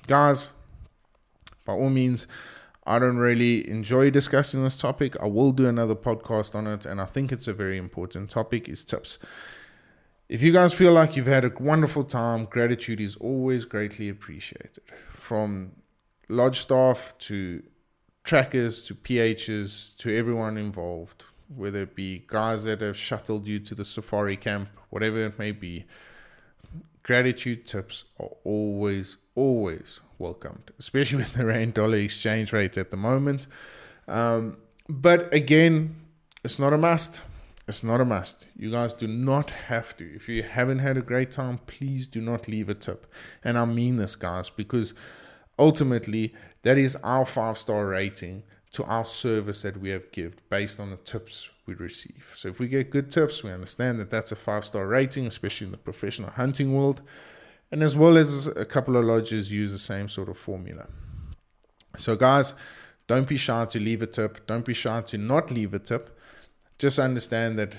Guys, 0.07 0.49
by 1.67 1.75
all 1.75 1.91
means, 1.91 2.27
I 2.87 2.99
don't 2.99 3.19
really 3.19 3.69
enjoy 3.69 4.11
discussing 4.11 4.65
this 4.65 4.79
topic. 4.79 5.15
I 5.21 5.27
will 5.27 5.53
do 5.53 5.67
another 5.67 5.95
podcast 5.95 6.55
on 6.55 6.67
it, 6.67 6.87
and 6.87 7.03
I 7.03 7.05
think 7.05 7.31
it's 7.31 7.47
a 7.47 7.53
very 7.53 7.77
important 7.77 8.31
topic 8.31 8.67
is 8.67 8.83
tips. 8.83 9.19
If 10.27 10.41
you 10.41 10.55
guys 10.55 10.73
feel 10.73 10.93
like 10.93 11.17
you've 11.17 11.27
had 11.27 11.45
a 11.45 11.53
wonderful 11.61 12.05
time, 12.05 12.47
gratitude 12.47 12.99
is 12.99 13.17
always 13.17 13.67
greatly 13.67 14.09
appreciated. 14.09 14.83
From 15.13 15.73
lodge 16.31 16.61
staff 16.61 17.15
to 17.19 17.63
trackers 18.25 18.83
to 18.87 18.95
PHs 18.95 19.99
to 19.99 20.17
everyone 20.17 20.57
involved, 20.57 21.27
whether 21.57 21.83
it 21.83 21.95
be 21.95 22.25
guys 22.27 22.65
that 22.65 22.81
have 22.81 22.97
shuttled 22.97 23.47
you 23.47 23.59
to 23.61 23.75
the 23.75 23.85
safari 23.85 24.37
camp, 24.37 24.69
whatever 24.91 25.25
it 25.25 25.39
may 25.39 25.53
be, 25.53 25.85
gratitude 27.03 27.67
tips 27.67 28.05
are 28.19 28.31
always, 28.45 29.17
always 29.35 30.01
welcomed, 30.19 30.71
especially 30.79 31.19
with 31.25 31.35
the 31.35 31.45
rand 31.45 31.75
dollar 31.75 31.97
exchange 31.97 32.53
rates 32.53 32.79
at 32.79 32.91
the 32.91 32.97
moment. 32.97 33.47
Um, 34.09 34.57
but 34.89 35.33
again, 35.33 35.97
it's 36.45 36.59
not 36.59 36.73
a 36.73 36.79
must. 36.79 37.23
It's 37.69 37.85
not 37.85 38.01
a 38.01 38.05
must. 38.05 38.47
You 38.57 38.71
guys 38.71 38.93
do 38.93 39.07
not 39.07 39.51
have 39.51 39.97
to. 39.97 40.15
If 40.15 40.29
you 40.29 40.43
haven't 40.43 40.81
had 40.81 40.97
a 40.97 41.03
great 41.03 41.31
time, 41.31 41.59
please 41.67 42.09
do 42.09 42.21
not 42.21 42.49
leave 42.49 42.69
a 42.69 42.75
tip. 42.75 43.07
And 43.45 43.57
I 43.57 43.65
mean 43.65 43.97
this, 43.97 44.17
guys, 44.17 44.51
because 44.51 44.95
ultimately 45.59 46.35
that 46.63 46.77
is 46.77 46.97
our 46.97 47.25
five 47.25 47.57
star 47.59 47.87
rating 47.87 48.43
to 48.73 48.85
our 48.85 49.07
service 49.07 49.63
that 49.63 49.77
we 49.77 49.91
have 49.91 50.11
given 50.13 50.39
based 50.49 50.81
on 50.81 50.91
the 50.91 50.97
tips 50.97 51.51
we 51.67 51.75
receive. 51.75 52.33
So 52.35 52.49
if 52.49 52.59
we 52.59 52.69
get 52.69 52.91
good 52.91 53.11
tips, 53.11 53.43
we 53.43 53.51
understand 53.53 54.01
that 54.01 54.11
that's 54.11 54.33
a 54.33 54.37
five 54.37 54.65
star 54.65 54.87
rating, 54.87 55.27
especially 55.27 55.67
in 55.67 55.71
the 55.73 55.79
professional 55.79 56.31
hunting 56.31 56.75
world. 56.75 57.03
And 57.71 57.83
as 57.83 57.97
well 57.97 58.19
as 58.19 58.47
a 58.49 58.65
couple 58.65 58.97
of 58.97 59.05
lodges 59.05 59.51
use 59.51 59.73
the 59.73 59.79
same 59.79 60.09
sort 60.09 60.29
of 60.29 60.37
formula. 60.37 60.89
So, 61.97 62.17
guys, 62.17 62.55
Don't 63.07 63.29
be 63.29 63.37
shy 63.37 63.65
to 63.67 63.79
leave 63.81 64.03
a 64.03 64.07
tip. 64.07 64.47
Don't 64.47 64.65
be 64.65 64.75
shy 64.75 65.01
to 65.03 65.19
not 65.19 65.51
leave 65.51 65.75
a 65.75 65.79
tip. 65.79 66.19
Just 66.79 66.99
understand 66.99 67.59
that 67.59 67.77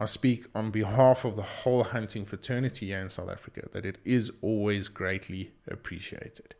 I 0.00 0.06
speak 0.06 0.46
on 0.54 0.70
behalf 0.70 1.24
of 1.24 1.36
the 1.36 1.42
whole 1.42 1.84
hunting 1.84 2.24
fraternity 2.24 2.86
here 2.86 3.00
in 3.00 3.10
South 3.10 3.30
Africa, 3.30 3.68
that 3.72 3.84
it 3.84 3.98
is 4.04 4.32
always 4.40 4.88
greatly 4.88 5.52
appreciated. 5.70 6.54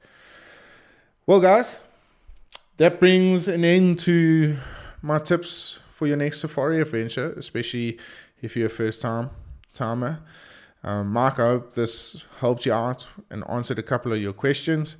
Well, 1.26 1.40
guys, 1.40 1.78
that 2.82 2.98
brings 2.98 3.46
an 3.46 3.64
end 3.64 3.96
to 3.96 4.56
my 5.02 5.16
tips 5.20 5.78
for 5.92 6.08
your 6.08 6.16
next 6.16 6.40
safari 6.40 6.80
adventure, 6.80 7.32
especially 7.36 7.96
if 8.40 8.56
you're 8.56 8.66
a 8.66 8.70
first 8.70 9.00
time 9.00 9.30
timer. 9.72 10.18
Um, 10.82 11.12
Mark, 11.12 11.38
I 11.38 11.50
hope 11.50 11.74
this 11.74 12.24
helped 12.40 12.66
you 12.66 12.72
out 12.72 13.06
and 13.30 13.44
answered 13.48 13.78
a 13.78 13.84
couple 13.84 14.12
of 14.12 14.20
your 14.20 14.32
questions. 14.32 14.96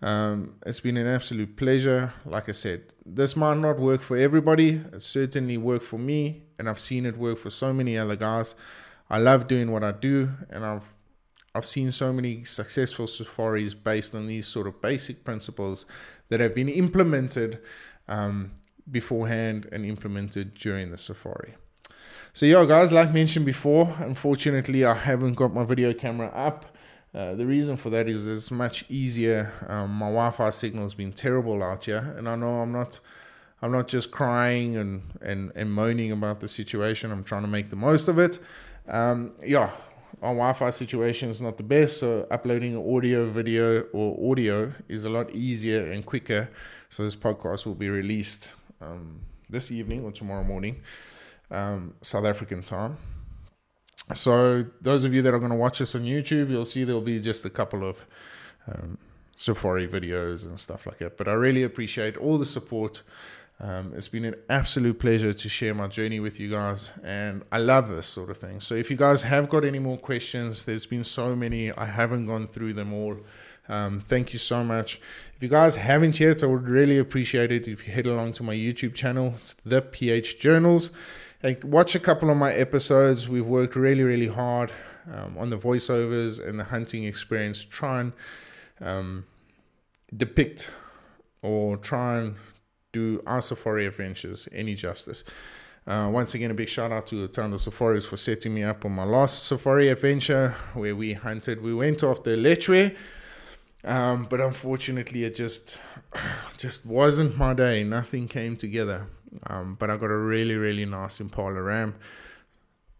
Um, 0.00 0.54
it's 0.64 0.78
been 0.78 0.96
an 0.96 1.08
absolute 1.08 1.56
pleasure. 1.56 2.12
Like 2.24 2.48
I 2.48 2.52
said, 2.52 2.94
this 3.04 3.34
might 3.34 3.56
not 3.56 3.80
work 3.80 4.00
for 4.00 4.16
everybody. 4.16 4.80
It 4.92 5.02
certainly 5.02 5.56
worked 5.56 5.86
for 5.86 5.98
me, 5.98 6.44
and 6.56 6.68
I've 6.68 6.78
seen 6.78 7.04
it 7.04 7.16
work 7.16 7.38
for 7.38 7.50
so 7.50 7.72
many 7.72 7.98
other 7.98 8.14
guys. 8.14 8.54
I 9.10 9.18
love 9.18 9.48
doing 9.48 9.72
what 9.72 9.82
I 9.82 9.90
do, 9.90 10.30
and 10.50 10.64
I've 10.64 10.94
I've 11.56 11.66
seen 11.66 11.92
so 11.92 12.12
many 12.12 12.44
successful 12.44 13.06
safaris 13.06 13.74
based 13.74 14.12
on 14.12 14.26
these 14.26 14.46
sort 14.46 14.66
of 14.66 14.80
basic 14.80 15.22
principles 15.22 15.86
that 16.34 16.40
have 16.40 16.52
been 16.52 16.68
implemented 16.68 17.60
um, 18.08 18.50
beforehand 18.90 19.68
and 19.70 19.86
implemented 19.86 20.52
during 20.56 20.90
the 20.90 20.98
safari. 20.98 21.54
So 22.32 22.44
yeah, 22.44 22.64
guys, 22.64 22.92
like 22.92 23.14
mentioned 23.14 23.46
before, 23.46 23.94
unfortunately 24.00 24.84
I 24.84 24.94
haven't 24.94 25.34
got 25.34 25.54
my 25.54 25.64
video 25.64 25.94
camera 25.94 26.26
up. 26.34 26.66
Uh, 27.14 27.36
the 27.36 27.46
reason 27.46 27.76
for 27.76 27.90
that 27.90 28.08
is 28.08 28.26
it's 28.26 28.50
much 28.50 28.84
easier. 28.88 29.52
Um, 29.68 29.90
my 29.92 30.06
Wi-Fi 30.06 30.50
signal 30.50 30.82
has 30.82 30.94
been 30.94 31.12
terrible 31.12 31.62
out 31.62 31.84
here, 31.84 32.12
and 32.18 32.28
I 32.28 32.34
know 32.34 32.62
I'm 32.62 32.72
not, 32.72 32.98
I'm 33.62 33.70
not 33.70 33.86
just 33.86 34.10
crying 34.10 34.76
and, 34.76 35.02
and, 35.22 35.52
and 35.54 35.72
moaning 35.72 36.10
about 36.10 36.40
the 36.40 36.48
situation. 36.48 37.12
I'm 37.12 37.22
trying 37.22 37.42
to 37.42 37.48
make 37.48 37.70
the 37.70 37.76
most 37.76 38.08
of 38.08 38.18
it. 38.18 38.40
Um, 38.88 39.36
yeah, 39.40 39.70
our 40.24 40.32
Wi-Fi 40.32 40.70
situation 40.70 41.28
is 41.28 41.40
not 41.40 41.58
the 41.58 41.62
best, 41.62 41.98
so 41.98 42.26
uploading 42.30 42.76
audio, 42.76 43.28
video, 43.28 43.82
or 43.92 44.32
audio 44.32 44.72
is 44.88 45.04
a 45.04 45.10
lot 45.10 45.30
easier 45.34 45.92
and 45.92 46.04
quicker. 46.04 46.48
So 46.88 47.04
this 47.04 47.14
podcast 47.14 47.66
will 47.66 47.74
be 47.74 47.90
released 47.90 48.54
um, 48.80 49.20
this 49.50 49.70
evening 49.70 50.02
or 50.02 50.12
tomorrow 50.12 50.42
morning, 50.42 50.80
um, 51.50 51.92
South 52.00 52.24
African 52.24 52.62
time. 52.62 52.96
So 54.14 54.64
those 54.80 55.04
of 55.04 55.12
you 55.12 55.20
that 55.20 55.34
are 55.34 55.38
going 55.38 55.50
to 55.50 55.58
watch 55.58 55.80
this 55.80 55.94
on 55.94 56.04
YouTube, 56.04 56.48
you'll 56.48 56.64
see 56.64 56.84
there'll 56.84 57.02
be 57.02 57.20
just 57.20 57.44
a 57.44 57.50
couple 57.50 57.86
of 57.86 58.06
um, 58.66 58.96
Safari 59.36 59.86
videos 59.86 60.44
and 60.44 60.58
stuff 60.58 60.86
like 60.86 60.98
that. 60.98 61.18
But 61.18 61.28
I 61.28 61.32
really 61.32 61.62
appreciate 61.62 62.16
all 62.16 62.38
the 62.38 62.46
support. 62.46 63.02
Um, 63.60 63.92
it's 63.96 64.08
been 64.08 64.24
an 64.24 64.34
absolute 64.50 64.98
pleasure 64.98 65.32
to 65.32 65.48
share 65.48 65.74
my 65.74 65.86
journey 65.86 66.20
with 66.20 66.40
you 66.40 66.50
guys, 66.50 66.90
and 67.02 67.44
I 67.52 67.58
love 67.58 67.88
this 67.88 68.06
sort 68.06 68.30
of 68.30 68.36
thing. 68.36 68.60
So 68.60 68.74
if 68.74 68.90
you 68.90 68.96
guys 68.96 69.22
have 69.22 69.48
got 69.48 69.64
any 69.64 69.78
more 69.78 69.96
questions, 69.96 70.64
there's 70.64 70.86
been 70.86 71.04
so 71.04 71.36
many, 71.36 71.70
I 71.72 71.86
haven't 71.86 72.26
gone 72.26 72.46
through 72.46 72.74
them 72.74 72.92
all. 72.92 73.16
Um, 73.68 74.00
thank 74.00 74.32
you 74.32 74.38
so 74.38 74.62
much. 74.64 75.00
If 75.36 75.42
you 75.42 75.48
guys 75.48 75.76
haven't 75.76 76.20
yet, 76.20 76.42
I 76.42 76.46
would 76.46 76.68
really 76.68 76.98
appreciate 76.98 77.52
it 77.52 77.66
if 77.68 77.86
you 77.86 77.92
head 77.94 78.06
along 78.06 78.32
to 78.34 78.42
my 78.42 78.54
YouTube 78.54 78.94
channel, 78.94 79.34
it's 79.38 79.54
the 79.64 79.80
PH 79.80 80.38
Journals 80.38 80.90
and 81.44 81.62
watch 81.62 81.94
a 81.94 82.00
couple 82.00 82.30
of 82.30 82.38
my 82.38 82.52
episodes. 82.52 83.28
We've 83.28 83.46
worked 83.46 83.76
really, 83.76 84.02
really 84.02 84.28
hard 84.28 84.72
um, 85.12 85.36
on 85.36 85.50
the 85.50 85.58
voiceovers 85.58 86.44
and 86.44 86.58
the 86.58 86.64
hunting 86.64 87.04
experience. 87.04 87.62
Try 87.62 88.00
and 88.00 88.12
um, 88.80 89.26
depict 90.16 90.70
or 91.42 91.76
try 91.76 92.20
and 92.20 92.36
do 92.94 93.22
our 93.26 93.42
safari 93.42 93.86
adventures 93.86 94.48
any 94.52 94.74
justice. 94.74 95.24
Uh, 95.86 96.08
once 96.10 96.34
again, 96.34 96.50
a 96.50 96.54
big 96.54 96.68
shout 96.68 96.90
out 96.92 97.06
to 97.08 97.28
Tando 97.28 97.58
Safaris 97.58 98.06
for 98.06 98.16
setting 98.16 98.54
me 98.54 98.62
up 98.62 98.86
on 98.86 98.92
my 98.92 99.04
last 99.04 99.44
safari 99.44 99.88
adventure 99.88 100.54
where 100.72 100.96
we 100.96 101.12
hunted. 101.12 101.60
We 101.60 101.74
went 101.74 102.02
off 102.02 102.22
the 102.22 102.36
Lechwe, 102.36 102.96
um, 103.84 104.26
but 104.30 104.40
unfortunately, 104.40 105.24
it 105.24 105.34
just 105.34 105.78
just 106.56 106.86
wasn't 106.86 107.36
my 107.36 107.52
day. 107.52 107.84
Nothing 107.84 108.28
came 108.28 108.56
together. 108.56 109.08
Um, 109.46 109.76
but 109.78 109.90
I 109.90 109.96
got 109.96 110.10
a 110.10 110.16
really, 110.16 110.54
really 110.54 110.86
nice 110.86 111.20
Impala 111.20 111.60
Ram. 111.60 111.96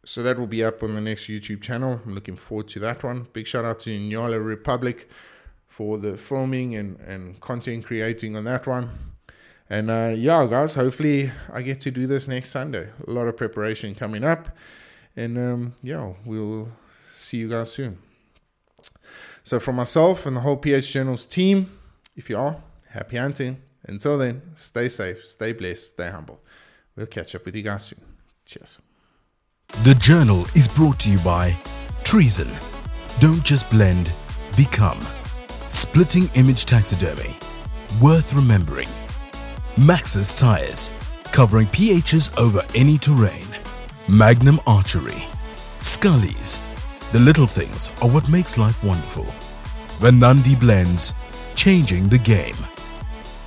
So 0.04 0.22
that 0.22 0.38
will 0.38 0.46
be 0.46 0.62
up 0.62 0.82
on 0.82 0.94
the 0.94 1.00
next 1.00 1.28
YouTube 1.28 1.62
channel. 1.62 2.00
I'm 2.04 2.14
looking 2.14 2.36
forward 2.36 2.68
to 2.68 2.80
that 2.80 3.02
one. 3.02 3.28
Big 3.32 3.46
shout 3.46 3.64
out 3.64 3.80
to 3.80 3.90
Nyala 3.90 4.44
Republic 4.44 5.08
for 5.66 5.96
the 5.96 6.18
filming 6.18 6.74
and, 6.76 7.00
and 7.00 7.40
content 7.40 7.86
creating 7.86 8.36
on 8.36 8.44
that 8.44 8.66
one. 8.66 9.13
And 9.70 9.90
uh, 9.90 10.12
yeah, 10.14 10.46
guys, 10.48 10.74
hopefully 10.74 11.30
I 11.52 11.62
get 11.62 11.80
to 11.82 11.90
do 11.90 12.06
this 12.06 12.28
next 12.28 12.50
Sunday. 12.50 12.90
A 13.06 13.10
lot 13.10 13.26
of 13.26 13.36
preparation 13.36 13.94
coming 13.94 14.22
up. 14.22 14.48
And 15.16 15.38
um, 15.38 15.74
yeah, 15.82 16.12
we'll 16.24 16.68
see 17.10 17.38
you 17.38 17.48
guys 17.48 17.72
soon. 17.72 17.98
So, 19.42 19.60
for 19.60 19.72
myself 19.72 20.26
and 20.26 20.36
the 20.36 20.40
whole 20.40 20.56
PH 20.56 20.92
Journals 20.92 21.26
team, 21.26 21.70
if 22.16 22.30
you 22.30 22.38
are, 22.38 22.62
happy 22.90 23.16
hunting. 23.16 23.60
Until 23.86 24.16
then, 24.16 24.40
stay 24.54 24.88
safe, 24.88 25.24
stay 25.24 25.52
blessed, 25.52 25.88
stay 25.88 26.08
humble. 26.08 26.40
We'll 26.96 27.06
catch 27.06 27.34
up 27.34 27.44
with 27.44 27.54
you 27.54 27.62
guys 27.62 27.84
soon. 27.84 28.00
Cheers. 28.46 28.78
The 29.82 29.94
journal 29.96 30.46
is 30.54 30.68
brought 30.68 31.00
to 31.00 31.10
you 31.10 31.18
by 31.18 31.54
Treason. 32.04 32.48
Don't 33.20 33.42
just 33.44 33.68
blend, 33.70 34.10
become. 34.56 35.00
Splitting 35.68 36.30
Image 36.34 36.64
Taxidermy. 36.64 37.36
Worth 38.00 38.32
remembering. 38.32 38.88
Maxxis 39.76 40.38
Tires. 40.38 40.92
Covering 41.32 41.66
PHs 41.66 42.36
over 42.38 42.62
any 42.76 42.96
terrain. 42.96 43.46
Magnum 44.08 44.60
Archery. 44.68 45.24
Scully's. 45.80 46.60
The 47.10 47.18
little 47.18 47.46
things 47.48 47.90
are 48.00 48.08
what 48.08 48.28
makes 48.28 48.56
life 48.56 48.84
wonderful. 48.84 49.26
Venandi 49.98 50.58
Blends. 50.58 51.12
Changing 51.56 52.08
the 52.08 52.18
game. 52.18 52.56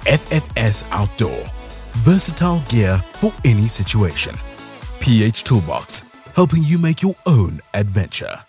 FFS 0.06 0.86
Outdoor. 0.92 1.50
Versatile 1.92 2.62
gear 2.68 2.98
for 3.13 3.34
any 3.46 3.70
situation. 3.70 4.36
PH 5.00 5.46
Toolbox, 5.46 6.04
helping 6.36 6.63
you 6.63 6.78
make 6.78 7.02
your 7.02 7.16
own 7.26 7.62
adventure. 7.74 8.46